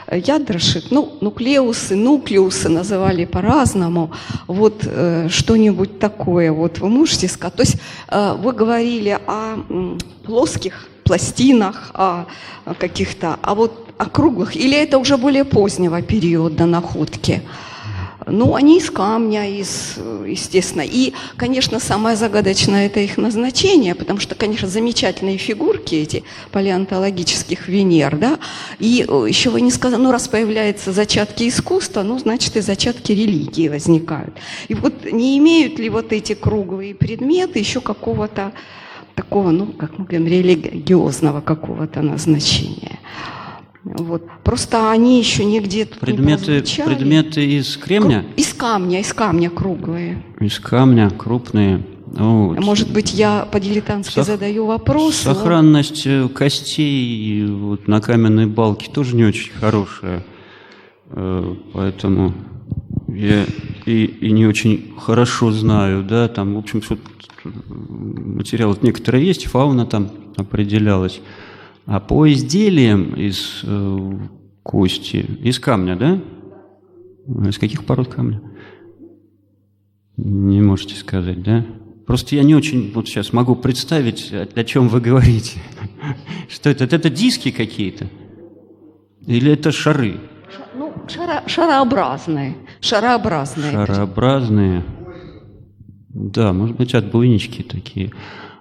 [0.07, 4.12] э, ядрышек, ну, нуклеусы, нуклеусы называли по-разному,
[4.46, 7.76] вот э, что-нибудь такое, вот вы можете сказать, то есть
[8.09, 12.26] э, вы говорили о м, плоских пластинах, о,
[12.64, 17.42] о каких-то, а вот о круглых, или это уже более позднего периода находки?
[18.30, 19.96] Ну, они из камня, из,
[20.26, 20.82] естественно.
[20.82, 28.16] И, конечно, самое загадочное это их назначение, потому что, конечно, замечательные фигурки эти палеонтологических Венер,
[28.18, 28.38] да,
[28.78, 33.12] и э, еще вы не сказали, ну, раз появляются зачатки искусства, ну, значит, и зачатки
[33.12, 34.34] религии возникают.
[34.68, 38.53] И вот не имеют ли вот эти круглые предметы еще какого-то
[39.14, 42.99] такого, ну, как мы говорим, религиозного какого-то назначения?
[43.85, 44.22] Вот.
[44.45, 46.95] Просто они еще нигде тут не Предметы, прозвучали.
[46.95, 48.20] предметы из кремня?
[48.20, 50.22] Кру- Из камня, из камня круглые.
[50.41, 51.83] Из камня, крупные.
[52.07, 52.59] Вот.
[52.59, 55.22] Может быть, я по-дилетантски Сох- задаю вопрос.
[55.24, 60.24] но- Сохранность э, костей вот, на каменной балке тоже не очень хорошая.
[61.11, 62.35] Э, Поэтому
[63.09, 63.45] я
[63.87, 66.99] и, и не очень хорошо знаю, да, там, в общем, что
[67.45, 71.20] материалы некоторые есть, фауна там определялась.
[71.89, 74.18] А по изделиям из э,
[74.62, 76.20] кости, из камня, да?
[77.49, 78.43] Из каких пород камня?
[80.18, 81.64] Не можете сказать, да?
[82.07, 85.61] Просто я не очень вот сейчас могу представить, о, о чем вы говорите.
[86.51, 86.84] Что это?
[86.84, 88.09] Это диски какие-то?
[89.26, 90.20] Или это шары?
[90.74, 92.55] Ну, шара- шарообразные.
[92.82, 93.70] Шарообразные.
[93.72, 94.84] Шарообразные.
[96.11, 98.11] Да, может быть, отбойнички такие.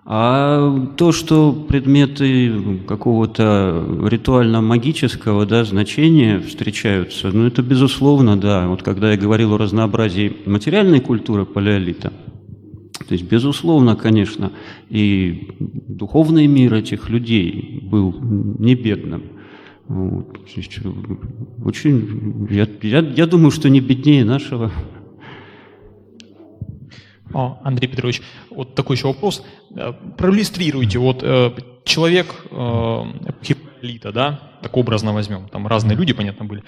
[0.10, 8.70] А то, что предметы какого-то ритуально-магического да, значения встречаются, ну это безусловно, да.
[8.70, 12.14] Вот когда я говорил о разнообразии материальной культуры палеолита,
[13.06, 14.54] то есть, безусловно, конечно,
[14.90, 19.24] и духовный мир этих людей был не бедным.
[19.90, 20.40] Вот.
[21.66, 24.72] Очень, я, я, я думаю, что не беднее нашего.
[27.34, 29.44] А, Андрей Петрович, вот такой еще вопрос.
[29.76, 31.52] Э, проиллюстрируйте, вот э,
[31.84, 33.04] человек э,
[33.44, 36.64] хиполита, да, так образно возьмем, там разные люди, понятно, были.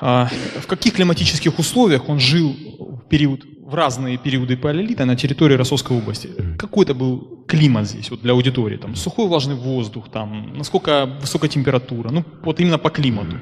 [0.00, 0.28] А,
[0.60, 5.96] в каких климатических условиях он жил в период, в разные периоды палеолита на территории Ростовской
[5.96, 6.30] области?
[6.58, 8.76] Какой это был климат здесь, вот для аудитории?
[8.76, 12.10] Там сухой влажный воздух, там, насколько высокая температура?
[12.10, 13.36] Ну, вот именно по климату.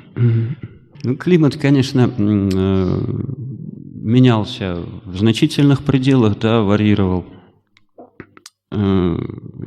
[1.05, 2.09] Ну, климат, конечно,
[4.03, 7.25] менялся в значительных пределах, да, варьировал.
[8.71, 9.17] Э,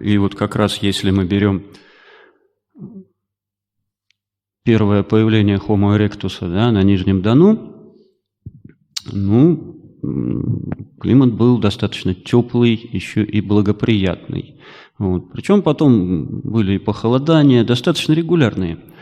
[0.04, 1.64] и вот как раз если мы берем
[4.64, 7.94] первое появление Homo erectus да, на Нижнем Дону,
[9.12, 9.72] ну,
[11.00, 14.60] климат был достаточно теплый, еще и благоприятный.
[14.98, 15.32] Вот.
[15.32, 18.80] Причем потом были и похолодания, достаточно регулярные–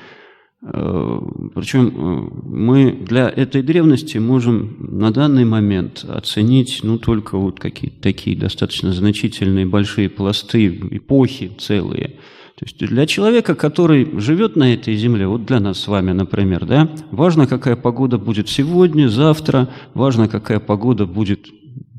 [0.64, 8.02] Причем э, мы для этой древности можем на данный момент оценить ну, только вот какие-то
[8.02, 12.16] такие достаточно значительные большие пласты, эпохи целые.
[12.58, 16.66] То есть для человека, который живет на этой земле, вот для нас с вами, например,
[16.66, 21.48] да, важно, какая погода будет сегодня, завтра, важно, какая погода будет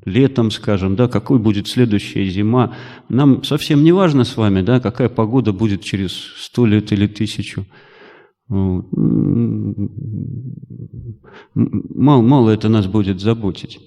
[0.07, 2.75] летом, скажем, да, какой будет следующая зима.
[3.11, 7.67] Нам совсем не важно с вами, да, какая погода будет через сто лет или тысячу.
[8.49, 8.82] Мало,
[12.22, 13.80] мало это нас будет заботить.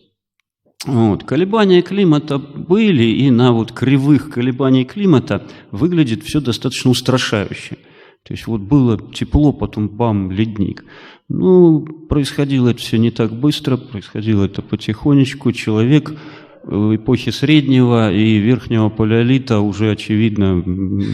[0.86, 1.24] Вот.
[1.24, 7.78] Колебания климата были, и на вот кривых колебаний климата выглядит все достаточно устрашающе.
[8.24, 10.86] То есть вот было тепло, потом бам, ледник.
[11.30, 15.52] Ну, происходило это все не так быстро, происходило это потихонечку.
[15.52, 16.14] Человек
[16.66, 20.62] эпохи среднего и верхнего палеолита уже, очевидно,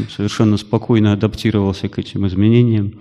[0.10, 2.94] совершенно спокойно адаптировался к этим изменениям.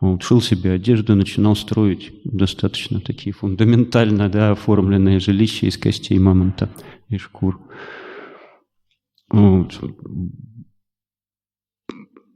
[0.00, 6.70] Он шил себе одежду, начинал строить достаточно такие фундаментально да, оформленные жилища из костей мамонта
[7.08, 7.60] и шкур.
[9.30, 9.80] Вот.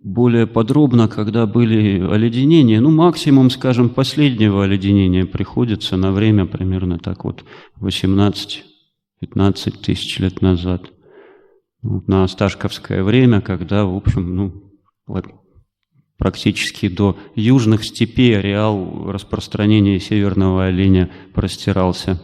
[0.02, 7.24] Более подробно, когда были оледенения, ну, максимум, скажем, последнего оледенения приходится на время примерно так
[7.24, 7.44] вот
[7.80, 8.64] 18-15
[9.80, 10.90] тысяч лет назад.
[11.82, 14.72] Вот, на Осташковское время, когда, в общем, ну,
[16.22, 22.22] практически до южных степей ареал распространения северного оленя простирался.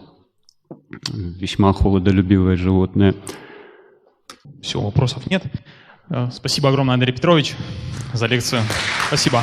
[1.10, 3.16] Весьма холодолюбивое животное.
[4.62, 5.42] Все, вопросов нет.
[6.10, 7.56] Э, спасибо огромное, Андрей Петрович,
[8.12, 8.62] за лекцию.
[9.08, 9.42] Спасибо.